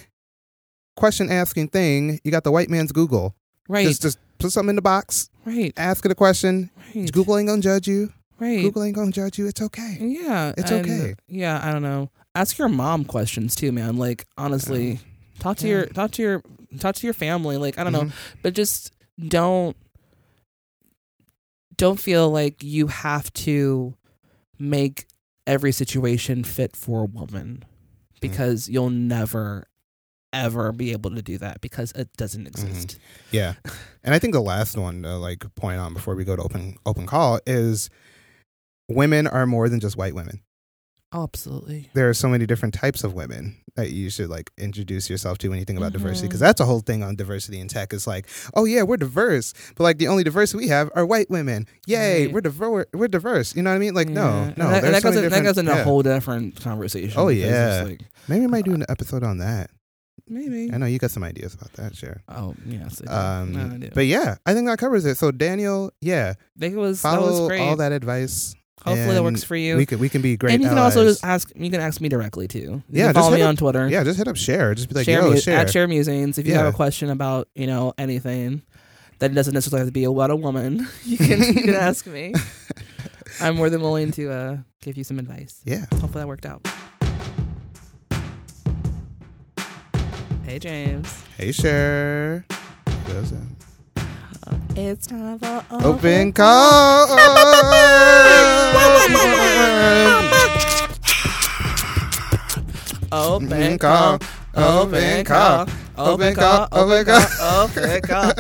[0.96, 2.20] question asking thing.
[2.24, 3.36] You got the white man's Google.
[3.70, 6.70] right Just just put something in the box, right ask it a question.
[6.96, 8.12] right Google ain't gonna judge you.
[8.40, 9.46] right Google ain't gonna judge you.
[9.48, 9.98] It's okay.
[10.02, 11.16] yeah It's and, okay.
[11.28, 15.00] yeah i don't know ask your mom questions too man like honestly
[15.40, 15.74] talk to Yeah.
[15.74, 16.44] your talk to your
[16.80, 18.12] talk to your family like i don't know Mhm.
[18.42, 18.92] but just
[19.28, 19.76] don't
[21.76, 23.96] don't feel like you have to
[24.60, 25.06] make
[25.46, 27.64] every situation fit for a woman
[28.20, 29.68] because you'll never
[30.34, 33.00] ever be able to do that because it doesn't exist.
[33.32, 33.54] Yeah,
[34.04, 36.76] and I think the last one to like point on before we go to open
[36.86, 37.90] open call is
[38.90, 40.42] women are more than just white women.
[41.14, 41.90] Oh, absolutely.
[41.94, 45.48] There are so many different types of women that you should like introduce yourself to
[45.50, 46.32] when you think about diversity Mhm.
[46.32, 47.94] because that's a whole thing on diversity in tech.
[47.94, 51.30] It's like, oh yeah, we're diverse, but like the only diverse we have are white
[51.30, 51.66] women.
[51.86, 52.34] Yay, Right.
[52.34, 52.86] we're diverse.
[52.94, 53.56] We're diverse.
[53.56, 53.94] You know what I mean?
[53.94, 54.54] Like no, Yeah.
[54.58, 54.66] no.
[54.68, 55.80] And that, that so goes in, that goes into yeah.
[55.80, 57.14] a whole different conversation.
[57.16, 57.84] Oh, yeah.
[57.86, 59.70] like, Maybe we might do an episode on that.
[60.28, 60.70] maybe.
[60.74, 62.22] I know you got some ideas about that, sure.
[62.28, 63.40] Oh yes, I.
[63.40, 65.16] Um, No, I but yeah, I think that covers it.
[65.18, 67.62] So Daniel, yeah, I think it was that follow was great.
[67.62, 68.54] all that advice.
[68.88, 69.78] Hopefully that works for you.
[69.78, 70.54] We can we can be great.
[70.56, 70.96] and you can allies.
[70.98, 71.52] also just ask.
[71.56, 72.60] You can ask me directly too.
[72.60, 73.88] You Yeah, can just follow me up- on Twitter.
[73.90, 74.74] yeah, just hit up Cher.
[74.76, 75.58] Just be like, Cher yo, mu- Cher.
[75.58, 76.38] at Cher musings.
[76.38, 78.62] If you have a question about you know anything
[79.20, 82.34] that doesn't necessarily have to be about a woman, you can you can ask me.
[83.42, 85.62] I'm more than willing to uh, give you some advice.
[85.66, 85.86] Yeah.
[86.00, 86.66] Hopefully that worked out.
[90.44, 92.46] Hey James, Hey, Cher.
[93.06, 93.40] Does it?
[94.76, 97.08] It's time for Open call.
[103.12, 104.20] Open call.
[104.56, 105.68] Open call.
[105.98, 106.68] Open call.
[106.72, 107.64] Open call.
[107.64, 108.32] Open call.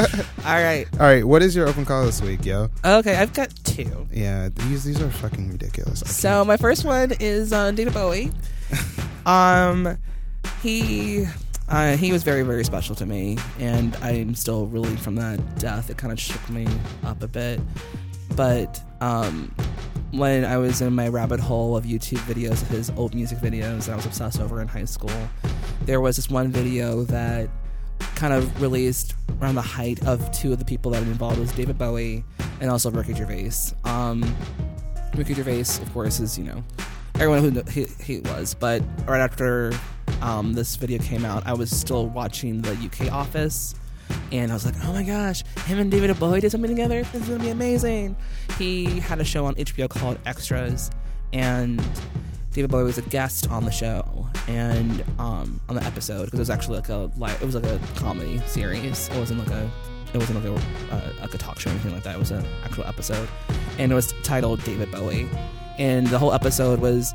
[0.45, 0.85] All right.
[0.93, 2.69] All right, what is your open call this week, yo?
[2.83, 4.07] Okay, I've got two.
[4.11, 6.03] Yeah, these these are fucking ridiculous.
[6.03, 8.31] I So my first one is uh, David Bowie.
[9.25, 9.97] um,
[10.61, 11.25] he
[11.69, 15.89] uh, he was very very special to me, and I'm still reeling from that death.
[15.89, 16.67] It kind of shook me
[17.03, 17.59] up a bit,
[18.35, 19.53] but um,
[20.11, 23.85] when I was in my rabbit hole of YouTube videos of his old music videos
[23.85, 25.11] that I was obsessed over in high school,
[25.85, 27.49] there was this one video that
[28.15, 31.51] kind of released around the height of two of the people that were involved was
[31.51, 32.23] David Bowie
[32.61, 33.51] and also Ricky Gervais.
[33.83, 34.23] Um,
[35.15, 36.63] Ricky Gervais, of course, is you know
[37.15, 38.53] everyone who he, he was.
[38.53, 39.73] But right after
[40.21, 43.75] um, this video came out, I was still watching the UK Office,
[44.31, 47.03] and I was like, oh my gosh, him and David Bowie did something together.
[47.03, 48.15] This is gonna be amazing.
[48.57, 50.91] He had a show on HBO called Extras,
[51.33, 51.81] and
[52.51, 56.41] David Bowie was a guest on the show and um, on the episode because it
[56.41, 59.09] was actually like a like it was like a comedy series.
[59.09, 59.69] It wasn't like a
[60.13, 62.15] it wasn't like a uh, like a talk show or anything like that.
[62.15, 63.27] It was an actual episode,
[63.77, 65.29] and it was titled David Bowie,
[65.77, 67.13] and the whole episode was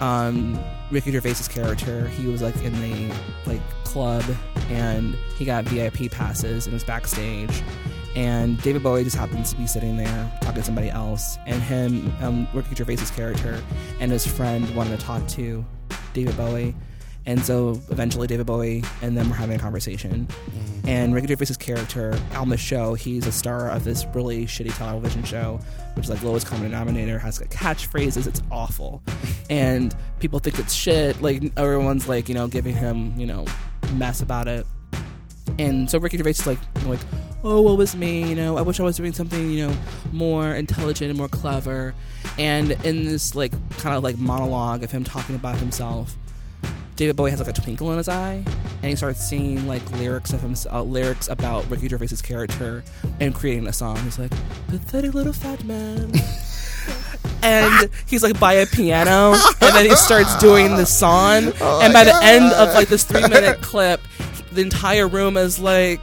[0.00, 0.58] um,
[0.90, 2.08] Ricky Gervais's character.
[2.08, 3.14] He was like in the
[3.46, 4.24] like club,
[4.68, 7.62] and he got VIP passes and was backstage.
[8.14, 12.12] And David Bowie just happens to be sitting there talking to somebody else, and him,
[12.22, 13.62] um, Ricky Gervais's character,
[14.00, 15.64] and his friend wanted to talk to
[16.14, 16.74] David Bowie.
[17.26, 20.26] And so eventually David Bowie and them were having a conversation.
[20.26, 20.88] Mm-hmm.
[20.88, 25.24] And Ricky Gervais's character on the show, he's a star of this really shitty television
[25.24, 25.58] show,
[25.94, 29.02] which is like lowest common denominator, has like catchphrases, it's awful.
[29.50, 31.20] and people think it's shit.
[31.20, 33.44] Like everyone's like, you know, giving him, you know,
[33.94, 34.64] mess about it.
[35.58, 37.00] And so Ricky Gervais is like, you know, like,
[37.42, 38.28] oh, what was me?
[38.28, 39.76] You know, I wish I was doing something, you know,
[40.12, 41.94] more intelligent and more clever.
[42.38, 46.16] And in this like kind of like monologue of him talking about himself,
[46.96, 48.42] David Bowie has like a twinkle in his eye,
[48.82, 52.82] and he starts singing like lyrics of him, uh, lyrics about Ricky Gervais's character,
[53.20, 53.98] and creating a song.
[53.98, 54.32] He's like,
[54.68, 56.12] "Pathetic little fat man."
[57.42, 61.52] and he's like by a piano, and then he starts doing the song.
[61.60, 64.00] Oh and by the end of like this three minute clip,
[64.52, 66.00] the entire room is like,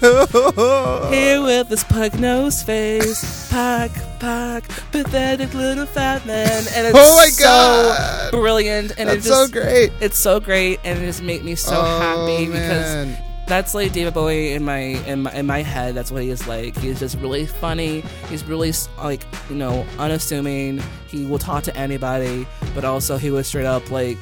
[1.10, 3.90] here with this pug nose face, pug,
[4.20, 8.30] pug, pathetic little fat man, and it's Oh my so God.
[8.30, 9.92] brilliant, and That's it so great.
[10.00, 13.18] it's so great, and it just made me so Oh, happy because man.
[13.46, 15.94] that's like David Bowie in my in my in my head.
[15.94, 16.76] That's what he is like.
[16.78, 18.02] He's just really funny.
[18.28, 20.82] He's really like you know unassuming.
[21.08, 24.18] He will talk to anybody, but also he was straight up like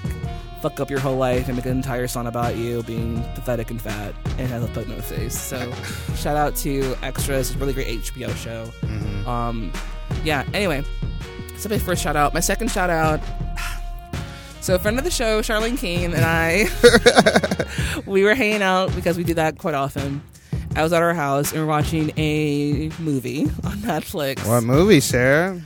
[0.62, 3.82] fuck up your whole life and make an entire song about you being pathetic and
[3.82, 5.38] fat and has a pug nose face.
[5.38, 5.72] So
[6.14, 8.66] shout out to Extras, it's a really great HBO show.
[8.82, 9.26] Mhm.
[9.26, 9.72] Um,
[10.24, 10.44] yeah.
[10.54, 10.84] Anyway,
[11.58, 12.32] so my first shout out.
[12.32, 13.20] My second shout out.
[14.60, 16.66] So a friend of the show, Charlene Keene, and I,
[18.06, 20.22] we were hanging out because we do that quite often.
[20.76, 24.46] I was at our house and we are watching a movie on Netflix.
[24.46, 25.60] What movie, Sarah?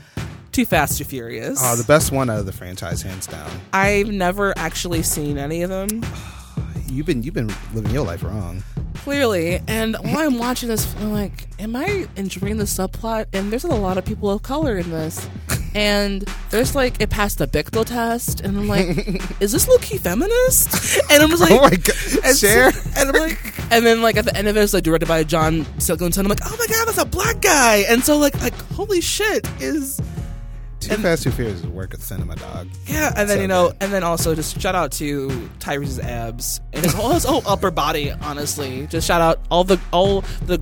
[0.57, 1.61] Too Fast, Too Furious.
[1.63, 3.51] Oh, the best one out of the franchise, hands down.
[3.75, 6.03] I've never actually seen any of them,
[6.89, 8.63] You've been you've been living your life wrong.
[8.95, 9.61] clearly.
[9.69, 13.27] And while I'm watching this, I'm like, am I enjoying the subplot?
[13.35, 15.29] And there's a lot of people of color in this.
[15.75, 18.41] And there's like, it passed the Bechdel test.
[18.41, 18.87] And I'm like,
[19.43, 20.99] is this low key feminist?
[21.11, 22.73] And I'm just oh like, oh my god, and, Cher.
[22.97, 23.39] and I'm like,
[23.71, 26.25] and then like at the end of it, it's like directed by John Singleton.
[26.25, 27.85] I'm like, oh my god, that's a black guy.
[27.91, 30.01] And so like, like holy shit, is
[30.89, 32.68] Too Fast, Too Furious is a work of cinema, dog.
[32.87, 33.12] yeah.
[33.16, 33.76] And then So you know, good.
[33.82, 37.70] and then also just shout out to Tyrese's abs and his whole, his whole upper
[37.70, 38.11] body.
[38.12, 40.61] Honestly, just shout out all the all the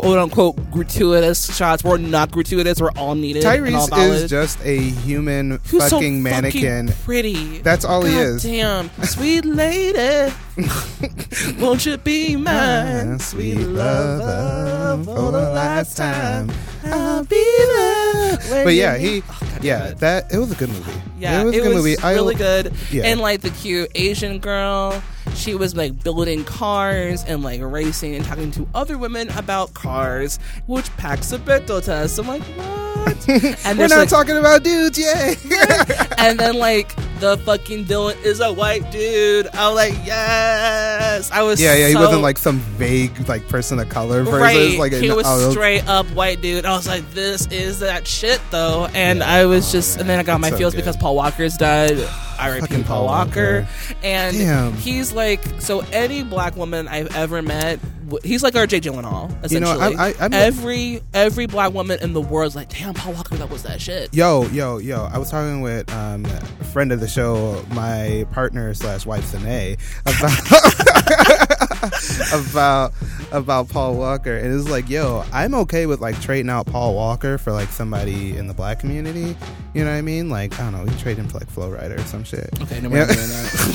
[0.00, 2.80] quote unquote gratuitous shots were not gratuitous.
[2.80, 3.44] Were all needed.
[3.44, 6.88] and all Tyrese is just a human Who's so fucking mannequin.
[7.04, 7.58] pretty.
[7.58, 8.42] That's all he is.
[8.42, 10.32] Damn, sweet lady,
[11.60, 16.50] won't you be mine, Ah, sweet lover, for the last time.
[16.84, 18.64] I'll be there.
[18.64, 20.92] But yeah, he, Oh, yeah, that it was a good movie.
[21.18, 21.98] yeah, it was a good movie.
[21.98, 22.72] I- really good.
[22.90, 23.04] yeah.
[23.04, 25.00] And like the cute Asian girl,
[25.34, 30.38] she was like building cars and like racing and talking to other women about cars,
[30.66, 32.18] which packs a Bechdel test.
[32.18, 33.28] I'm like, what?
[33.64, 35.36] and We're not like, talking about dudes, yay!
[36.18, 39.48] and then like the fucking villain is a white dude.
[39.54, 41.30] I'm like, yes.
[41.30, 41.88] I was yeah, yeah.
[41.88, 45.50] He wasn't like some vague like person of color versus Right, like he was oh,
[45.50, 46.64] straight up white dude.
[46.64, 50.22] I was like, "This is that shit, though." And I was just, and then I
[50.22, 50.80] got my So feels good.
[50.80, 51.98] because Paul Walker's died.
[52.38, 52.66] R.I.P.
[52.66, 53.60] Paul Paul Walker.
[53.62, 53.68] Walker.
[54.02, 54.72] And Damn.
[54.74, 57.80] he's like, so any black woman I've ever met,
[58.22, 59.30] he's like Jay Gyllenhaal.
[59.50, 62.94] You know, Essentially, I- I- every every black woman in the world is like, "Damn,
[62.94, 65.04] Paul Walker, that was that shit." Yo, yo, yo!
[65.12, 69.76] I was talking with um, a friend of the show, my partner slash wife, Sine,
[70.02, 70.30] about
[72.34, 72.92] about
[73.32, 77.36] about Paul Walker, and it's like, yo, I'm okay with like trading out Paul Walker
[77.38, 79.36] for like somebody in the black community.
[79.74, 80.28] You know what I mean?
[80.30, 82.48] Like, I don't know, we trade him for like Flo Rida or some shit.
[82.62, 83.06] Okay, no, Yeah.
[83.06, 83.28] we're not doing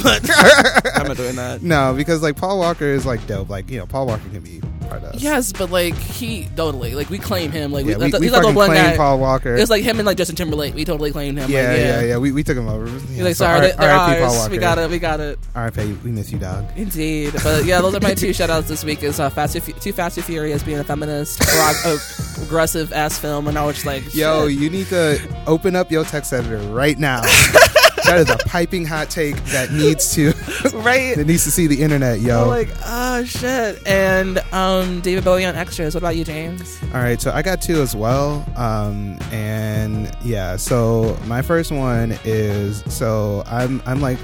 [0.03, 0.91] that.
[0.95, 1.61] I'm not doing that.
[1.61, 3.49] No, because like Paul Walker is like dope.
[3.49, 4.61] Like, you know, Paul Walker can be
[5.13, 7.71] Yes, but like he totally like we claim him.
[7.71, 8.97] Like yeah, we, we, we he's like the one claim guy.
[8.97, 9.55] Paul Walker.
[9.55, 10.75] It's like him and like Justin Timberlake.
[10.75, 11.49] We totally claimed him.
[11.49, 12.87] yeah, like, yeah, yeah, We, we took him over.
[12.87, 14.49] He's like, sorry, they're, they're ours.
[14.49, 14.89] We got it.
[14.89, 15.39] We got it.
[15.55, 15.93] R.I.P.
[16.03, 16.65] We miss you, dog.
[16.75, 17.33] Indeed.
[17.43, 19.03] But yeah, those are my two shout outs this week.
[19.03, 21.41] Is uh, Fast and Too Fast and Furious being a feminist,
[22.41, 24.59] aggressive ass film, and I was like, Yo, shit.
[24.59, 27.21] you need to open up your text editor right now.
[28.09, 30.31] that is a piping hot take that needs to
[30.73, 31.15] right.
[31.15, 32.41] that needs to see the internet, yo.
[32.41, 33.85] I'm like, oh shit.
[33.87, 35.93] And um, David Bowie on extras.
[35.93, 36.79] What about you, James?
[36.93, 38.45] All right, so I got two as well.
[38.55, 44.19] Um, and yeah, so my first one is so I'm I'm like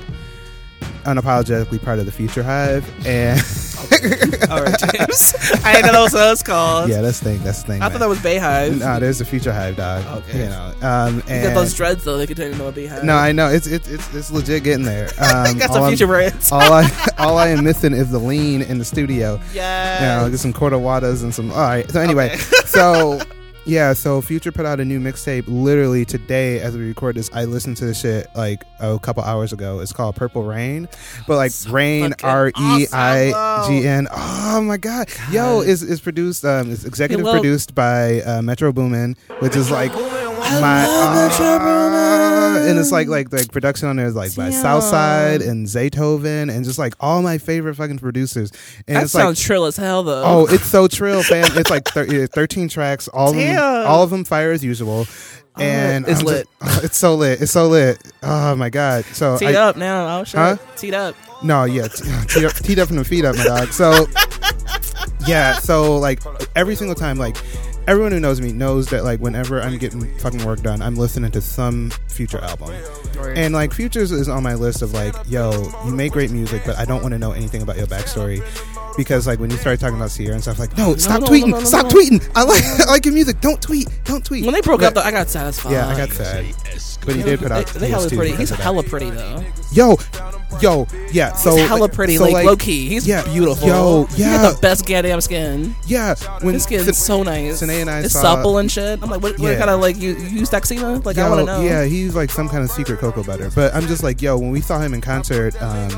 [1.06, 3.40] unapologetically part of the Future Hive, and
[4.52, 5.34] All right, James.
[5.64, 6.90] I didn't know that was what it was called.
[6.90, 7.44] yeah, that's the thing.
[7.44, 7.82] That's the thing.
[7.82, 8.80] I thought that was Beyhive.
[8.80, 10.06] Nah, there's a Future Hive, dog.
[10.24, 10.40] Okay.
[10.44, 12.18] You know, um, You and got those dreads though.
[12.18, 13.04] They could turn into a Beyhive.
[13.04, 15.10] no, I know it's it's it's, it's legit getting there.
[15.26, 16.52] Um, got some future braids.
[16.52, 19.40] all I all I am missing is the lean in the studio.
[19.54, 20.20] Yeah.
[20.20, 21.52] You know, get some Cordowadas and some.
[21.52, 21.90] All right.
[21.90, 22.38] So anyway, Okay.
[22.66, 23.20] so
[23.66, 27.30] yeah, so Future put out a new mixtape literally today as we record this.
[27.34, 29.80] I listened to the shit like a couple hours ago.
[29.80, 30.88] It's called Purple Reign,
[31.28, 34.08] but like So Reign R E I G N.
[34.12, 35.68] Oh my god, yo, God.
[35.68, 39.92] is is produced um is executive well- produced by uh, Metro Boomin, which is like
[40.40, 44.62] my uh, and it's like like like production on there is like by Damn.
[44.62, 48.52] Southside and Zaytoven and just like all my favorite fucking producers.
[48.88, 50.24] And that it's like trill as hell though.
[50.24, 51.46] Oh, it's so trill, fam.
[51.58, 55.06] It's like thir- 13 tracks, all of them, all of them fire as usual.
[55.58, 56.48] And it's I'm lit.
[56.62, 57.42] just- it's so lit.
[57.42, 58.02] It's so lit.
[58.24, 59.06] Oh my god.
[59.06, 60.20] So teed I, up now.
[60.20, 60.38] Oh shit.
[60.40, 60.58] Huh?
[60.76, 61.16] Teed up.
[61.44, 63.70] no, yeah, t- teed up, teed up from the feet up, my dog.
[63.70, 64.06] So
[65.28, 66.20] yeah, so like
[66.56, 67.38] every single time, like
[67.88, 71.32] everyone who knows me knows that like whenever I'm getting fucking work done, I'm listening
[71.32, 72.72] to some future album.
[73.36, 75.52] And like Futures is on my list of like, yo,
[75.86, 78.42] you make great music, but I don't want to know anything about your backstory.
[78.98, 81.50] Because like when you started talking about Ciara and stuff, like, no, stop no, tweeting,
[81.50, 81.90] no, no, stop no.
[81.92, 82.30] tweeting.
[82.34, 83.42] I like I like your music.
[83.42, 84.46] Don't tweet, don't tweet.
[84.46, 85.74] when they broke But- up, though, I got satisfied.
[85.74, 86.46] yeah, I got sad.
[87.06, 87.68] But he did put out.
[87.68, 88.36] They, they hella pretty.
[88.36, 89.44] He's hella pretty though.
[89.74, 89.98] Yo,
[90.62, 91.34] yo, yeah.
[91.34, 92.88] So He's hella pretty, so, like, low key.
[92.90, 93.68] He's yeah, beautiful.
[93.68, 95.76] Yo, He yeah, got the best goddamn skin.
[95.88, 96.16] yeah.
[96.42, 97.60] When His skin's Sin- so nice.
[97.60, 99.02] Sine and I it's saw- supple and shit.
[99.02, 101.04] I'm like, what, what kind of like you, use Daxina?
[101.06, 101.62] Like, I want to know.
[101.62, 103.50] Yeah, he's like some kind of secret cocoa butter.
[103.54, 105.90] But I'm just like, yo, when we saw him in concert, um,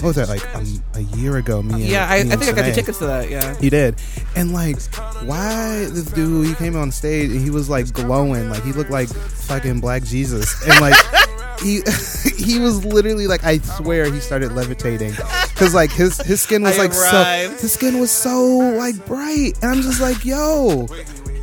[0.00, 1.62] what was that like um, a year ago?
[1.62, 3.28] Me, and, Yeah, I, I me and think I got the tickets to that.
[3.30, 3.56] Yeah.
[3.58, 3.96] He did,
[4.36, 4.80] and like,
[5.24, 6.46] why this dude?
[6.46, 10.04] He came on stage and he was like glowing, like he looked like fucking Black
[10.04, 10.94] Jesus, and like.
[11.62, 11.82] He
[12.36, 16.78] he was literally like I swear he started levitating because like his his skin was
[16.78, 17.56] I like arrived.
[17.56, 20.86] so his skin was so like bright and I'm just like yo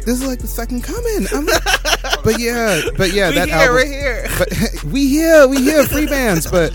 [0.06, 1.46] this is like the second coming I'm
[2.24, 4.28] but yeah but yeah we that here, album we're here.
[4.38, 6.50] but we here, we here, free bands.
[6.50, 6.72] But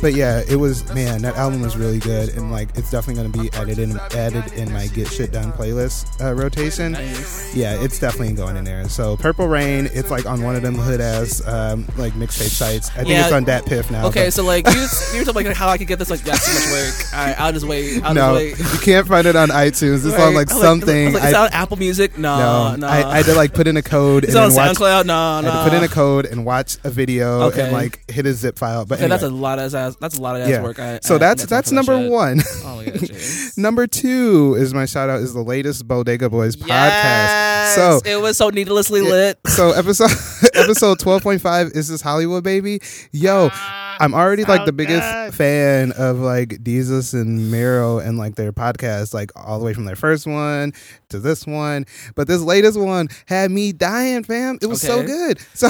[0.00, 3.44] but yeah, it was man, that album was really good, and like it's definitely gonna
[3.44, 6.92] be added in added in my get shit done playlist uh, rotation.
[6.92, 7.54] Nice.
[7.56, 8.86] Yeah, it's definitely going in there.
[8.88, 12.90] So Purple Reign, it's like on one of them hood ass um, like mixtape sites.
[12.90, 13.24] I think Yeah.
[13.24, 14.06] it's on Dat Piff now.
[14.08, 16.10] Okay, but- so like you just, you were talking like how I could get this
[16.10, 17.14] like that's too much work.
[17.14, 18.02] All right, I'll just wait.
[18.02, 18.72] I'll no, just wait.
[18.74, 20.04] you can't find it on iTunes.
[20.06, 21.02] It's on like I was something.
[21.08, 22.18] I was like, I- is that on Apple Music?
[22.18, 24.76] No, no, I, I had to like put in a code Is and on watch.
[24.76, 25.06] SoundCloud?
[25.06, 27.62] No, I had to put in a code and watch a video Okay.
[27.62, 28.84] and like hit a zip file.
[28.84, 29.96] But Okay, that's a lot of ass.
[30.00, 30.62] That's a lot of ass Yeah.
[30.62, 30.78] work.
[30.78, 32.10] I, so I that's that's number shit.
[32.10, 32.40] one.
[32.64, 33.10] Oh my god.
[33.56, 37.74] Number two is my shout out is the latest Bodega Boys podcast.
[37.74, 39.38] So it was so needlessly lit.
[39.46, 40.10] so episode
[40.54, 42.80] episode twelve point five is this Hollywood baby.
[43.12, 45.34] Yo, I'm already like the biggest good.
[45.34, 49.84] fan of like Desus and Mero and like their podcast, like all the way from
[49.84, 50.72] their first one
[51.10, 51.86] to this one.
[52.16, 54.58] But this latest one had me dying, fam.
[54.62, 55.38] It was so good.
[55.54, 55.68] So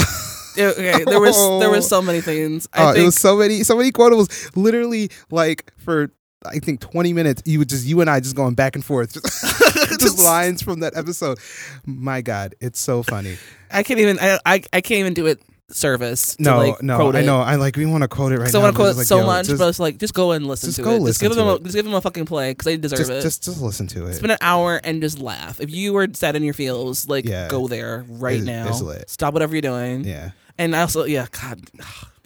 [0.71, 2.69] okay, there was there was so many things.
[2.73, 4.55] I oh, think it was so many so many quotables.
[4.57, 6.11] Literally like for
[6.47, 9.15] I think 20 minutes, you would just you and I just going back and forth,
[9.15, 11.39] just, just lines from that episode.
[11.87, 13.37] My God, it's so funny.
[13.71, 15.41] I can't even I, I I can't even do it
[15.71, 16.37] service.
[16.37, 17.41] To No, like no, quote I know.
[17.41, 19.25] I like we want to quote it right So I want to quote it so
[19.25, 20.99] much, just, but it's like just go and listen to it.
[20.99, 23.11] listen just give them a, just give them a fucking play because they deserve just,
[23.11, 23.23] it.
[23.23, 24.15] just just listen to it.
[24.15, 25.61] Spend an hour and just laugh.
[25.61, 27.49] If you were sad in your feels, like Yeah.
[27.49, 28.91] go there right It's- now.
[28.91, 29.13] it's.
[29.13, 30.05] Stop whatever you're doing.
[30.05, 31.61] yeah, And also, yeah, God,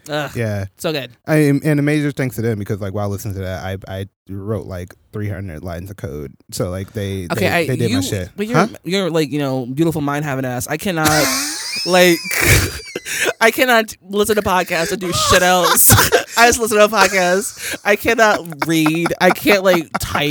[0.09, 0.67] Ugh, yeah.
[0.79, 1.11] so good.
[1.27, 3.77] I am, and a major thanks to them because like while listening to that, I
[4.01, 6.35] I wrote like 300 lines of code.
[6.51, 8.31] So like they Okay, they, I they did you, my shit.
[8.37, 8.69] but you're Huh?
[8.85, 10.67] you're like you know beautiful mind having ass.
[10.69, 11.09] I cannot
[11.87, 12.19] like
[13.41, 15.91] I cannot listen to podcasts and do shit else.
[16.39, 17.81] I just listen to a podcast.
[17.85, 19.13] I cannot read.
[19.21, 20.31] I can't like type.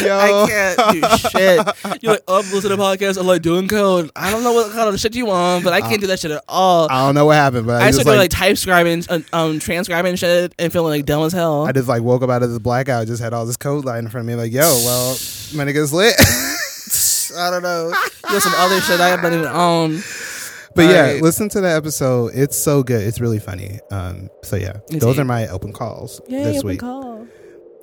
[0.00, 0.16] Yo.
[0.18, 2.02] I can't do shit.
[2.02, 3.18] You're like, oh, I'm listening to podcasts.
[3.20, 4.10] I'm like doing code.
[4.16, 6.30] I don't know what kind of shit you want, but I can't do that shit
[6.30, 6.88] at all.
[6.90, 9.36] I don't know what happened, but I, I just started like, like, type scribing, uh,
[9.36, 11.66] um, transcribing shit, and feeling like dumb as hell.
[11.66, 14.04] I just like woke up out of this blackout, just had all this code line
[14.04, 15.10] in front of me, like, yo, well,
[15.54, 16.14] my nigga's lit.
[17.38, 17.92] I don't know.
[18.30, 20.02] There's some other shit I haven't even own.
[20.74, 21.22] But yeah, Alright.
[21.22, 22.32] listen to that episode.
[22.34, 23.06] It's so good.
[23.06, 23.78] It's really funny.
[23.90, 26.80] Um, so yeah, those are my open calls Yay, this open week.
[26.80, 27.26] call.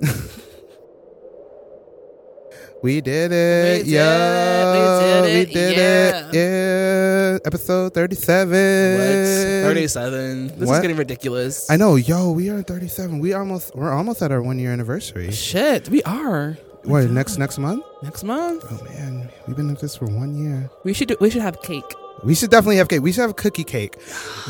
[2.81, 3.79] We did it.
[3.79, 5.47] We did yeah, it.
[5.47, 6.33] We did it.
[6.33, 8.97] Yeah, episode thirty-seven.
[8.97, 9.67] What?
[9.67, 10.47] Thirty-seven.
[10.57, 10.75] This What?
[10.75, 11.69] is getting ridiculous.
[11.69, 12.31] I know, yo.
[12.31, 13.19] We are thirty-seven.
[13.19, 15.31] We almost we're almost at our one-year anniversary.
[15.31, 17.83] Shit, we are What next next month?
[18.01, 18.63] next month.
[18.71, 20.69] Oh man, we've been at this for one year.
[20.85, 21.17] We should do.
[21.19, 21.83] We should have cake.
[22.23, 23.01] We should definitely have cake.
[23.01, 23.95] We should have cookie cake.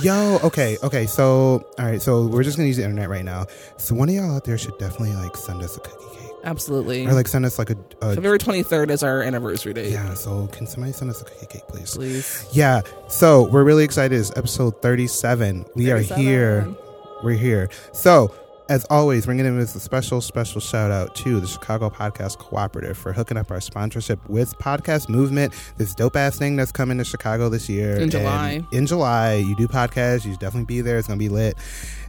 [0.02, 1.06] Yo, okay, okay.
[1.06, 2.02] So, all right.
[2.02, 3.46] So we're just gonna use the internet right now.
[3.78, 7.06] So one of y'all out there should definitely like send us a cookie cake, Absolutely.
[7.06, 9.92] or like send us like a, a February twenty-third is our anniversary date.
[9.92, 10.14] yeah.
[10.14, 11.96] So can somebody send us a cookie cake, please?
[11.96, 12.46] Please.
[12.52, 12.82] Yeah.
[13.08, 14.20] So we're really excited.
[14.20, 15.66] It's episode thirty-seven.
[15.76, 16.68] We are here.
[17.24, 17.70] We're here.
[17.92, 18.34] So.
[18.70, 22.96] As always, we're going to a special, special shout out to the Chicago Podcast Cooperative
[23.00, 27.04] for hooking up our sponsorship with Podcast Movement, this dope ass thing that's coming to
[27.04, 27.96] Chicago this year.
[27.96, 28.64] In And July.
[28.72, 31.00] In July, you do podcasts, you should definitely be there.
[31.00, 31.58] It's going to be lit.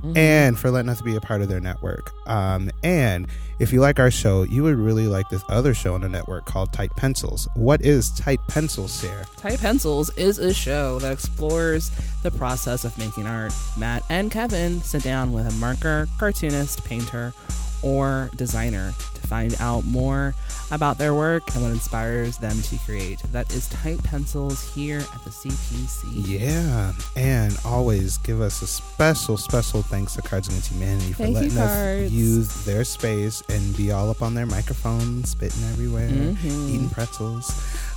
[0.02, 0.14] Mhm.
[0.18, 2.12] And for letting us be a part of their network.
[2.26, 3.26] Um, and
[3.60, 6.46] if you like our show, you would really like this other show on the network
[6.46, 7.46] called Tight Pencils.
[7.54, 9.26] What is Tight Pencils, Sarah?
[9.36, 11.90] Tight Pencils is a show that explores
[12.22, 13.52] the process of making art.
[13.76, 17.34] Matt and Kevin sit down with a marker, cartoonist, painter,
[17.82, 20.34] or designer to find out more
[20.70, 23.20] about their work and what inspires them to create.
[23.32, 26.04] That is Tight Pencils here at the CPC.
[26.40, 31.34] Yeah, and always give us a special, special thanks to Cards Against Humanity for Thank
[31.36, 32.12] letting us Cards.
[32.12, 36.68] use their space and be all up on their microphone, spitting everywhere, Mhm.
[36.68, 37.52] eating pretzels.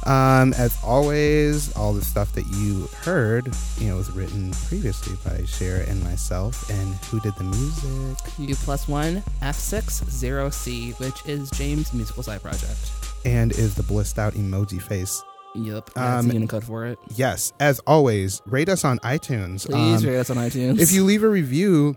[0.06, 3.48] Um, as always, all the stuff that you heard,
[3.78, 6.70] you know, was written previously by Shara and myself.
[6.70, 8.18] And who did the music?
[8.40, 12.92] U plus one F60C, which is James' musical side project.
[13.26, 15.24] And is the blissed out emoji face.
[15.56, 16.98] Yep, that's Um, the Unicode for it.
[17.16, 19.66] Yes, as always, rate us on iTunes.
[19.70, 20.80] Please Um, rate us on iTunes.
[20.80, 21.96] if you leave a review,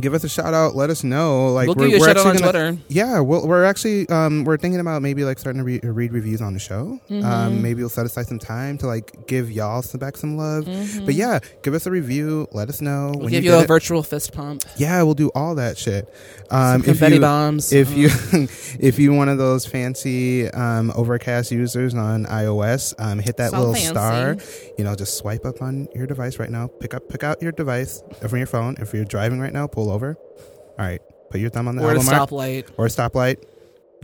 [0.00, 0.74] give us a shout out.
[0.74, 1.48] Let us know.
[1.52, 2.82] Like we'll we're, give you a we're shout out on actually gonna, Twitter.
[2.88, 6.40] Yeah, we'll, we're actually um, we're thinking about maybe like starting to re- read reviews
[6.40, 7.00] on the show.
[7.10, 7.24] Mhm.
[7.24, 10.64] Um, maybe we'll set aside some time to like give y'all some back some love.
[11.04, 12.48] But yeah, give us a review.
[12.52, 13.68] Let us know We'll give you, you, a it.
[13.68, 14.64] virtual fist pump.
[14.76, 16.08] Yeah, we'll do all that shit.
[16.50, 17.72] Some Um, if confetti you bombs.
[17.72, 18.08] if you
[18.80, 23.72] if you one of those fancy um, Overcast users on iOS, um, hit that little
[23.74, 23.88] fancy.
[23.88, 24.36] star.
[24.78, 26.66] You know, just swipe up on your device right now.
[26.66, 28.76] Pick up, pick out your device from your phone.
[28.80, 30.16] If you're driving right now, pull over.
[30.16, 32.68] All right, put your thumb on the or a album art stoplight.
[32.78, 33.42] or a stoplight.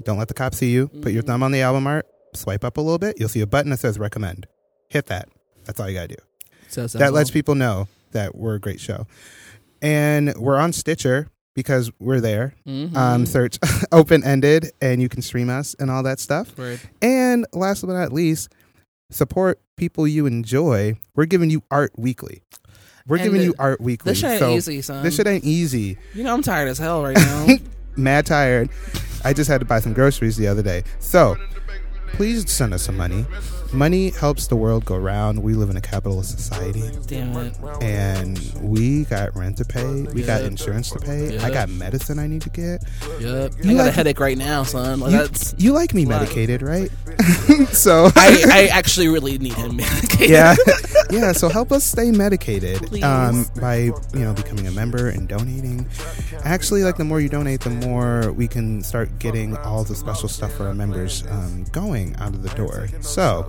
[0.05, 0.89] Don't let the cops see you.
[0.89, 1.27] Put your Mhm.
[1.27, 2.07] thumb on the album art.
[2.35, 3.17] Swipe up a little bit.
[3.19, 4.47] You'll see a button that says recommend.
[4.91, 5.29] Hit that.
[5.65, 6.17] That's all you gotta do
[6.69, 9.07] So that lets people know that we're a great show.
[9.83, 12.55] And we're on Stitcher because we're there.
[12.67, 12.95] Mhm.
[12.97, 13.59] Um, search
[13.93, 16.53] open ended and you can stream us and all that stuff.
[17.03, 18.49] And last but not least,
[19.11, 20.97] support people you enjoy.
[21.17, 22.43] We're giving you art weekly.
[23.09, 24.13] We're And giving the- you art weekly.
[24.13, 25.03] This shit ain't so easy, son.
[25.03, 25.97] this shit ain't easy.
[26.15, 27.47] you know I'm tired as hell right now.
[27.97, 28.69] Mad tired.
[29.25, 30.85] I just had to buy some groceries the other day.
[31.01, 31.37] So
[32.13, 33.25] please send us some money.
[33.73, 35.43] Money helps the world go round.
[35.43, 36.91] We live in a capitalist society.
[37.07, 37.55] Damn it.
[37.83, 40.03] and we got rent to pay.
[40.15, 41.39] We got insurance to pay.
[41.39, 42.83] I got medicine I need to get.
[43.21, 43.53] Yep.
[43.63, 45.01] You I got a headache right now, son.
[45.01, 45.55] Like You, that's.
[45.59, 46.91] you like me medicated, right?
[47.73, 50.31] so I, I actually really need him medicated.
[50.31, 50.57] yeah,
[51.11, 51.33] yeah.
[51.33, 55.87] So help us stay medicated um, by you know becoming a member and donating.
[56.45, 60.29] Actually, like the more you donate, the more we can start getting all the special
[60.29, 62.89] stuff for our members um, going out of the door.
[63.01, 63.47] So,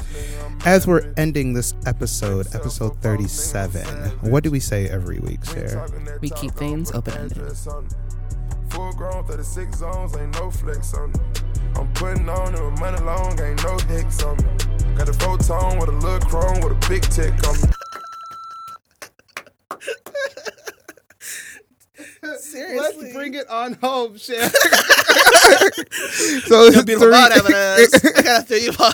[0.66, 3.86] as we're ending this episode, episode thirty-seven,
[4.30, 5.89] what do we say every week, Sarah?
[6.22, 7.53] We keep things open ended.
[8.70, 11.20] Full grown 36 zones, ain't no flex on me.
[11.76, 14.43] I'm putting on it with money long, ain't no hicks on me.
[14.95, 17.68] Got a photon with a little chrome with a big tick on me.
[22.22, 24.49] Let's bring it on home, Shan.
[26.45, 28.05] so, You'll be three- loud evidence.
[28.05, 28.93] I gotta throw you out.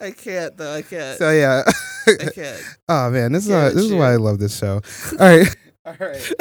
[0.00, 0.74] I can't though.
[0.74, 1.18] I can't.
[1.18, 1.62] so yeah.
[2.06, 2.62] I can't.
[2.88, 4.80] oh man, this is why, this is why I love this show.
[5.18, 5.56] All right.
[5.84, 6.32] All right.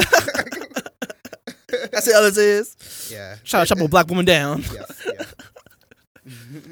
[1.92, 3.10] That's the other is.
[3.12, 3.38] Yeah.
[3.44, 4.64] Try to chop a black woman down.
[4.74, 5.08] Yes.
[5.08, 6.56] Yeah.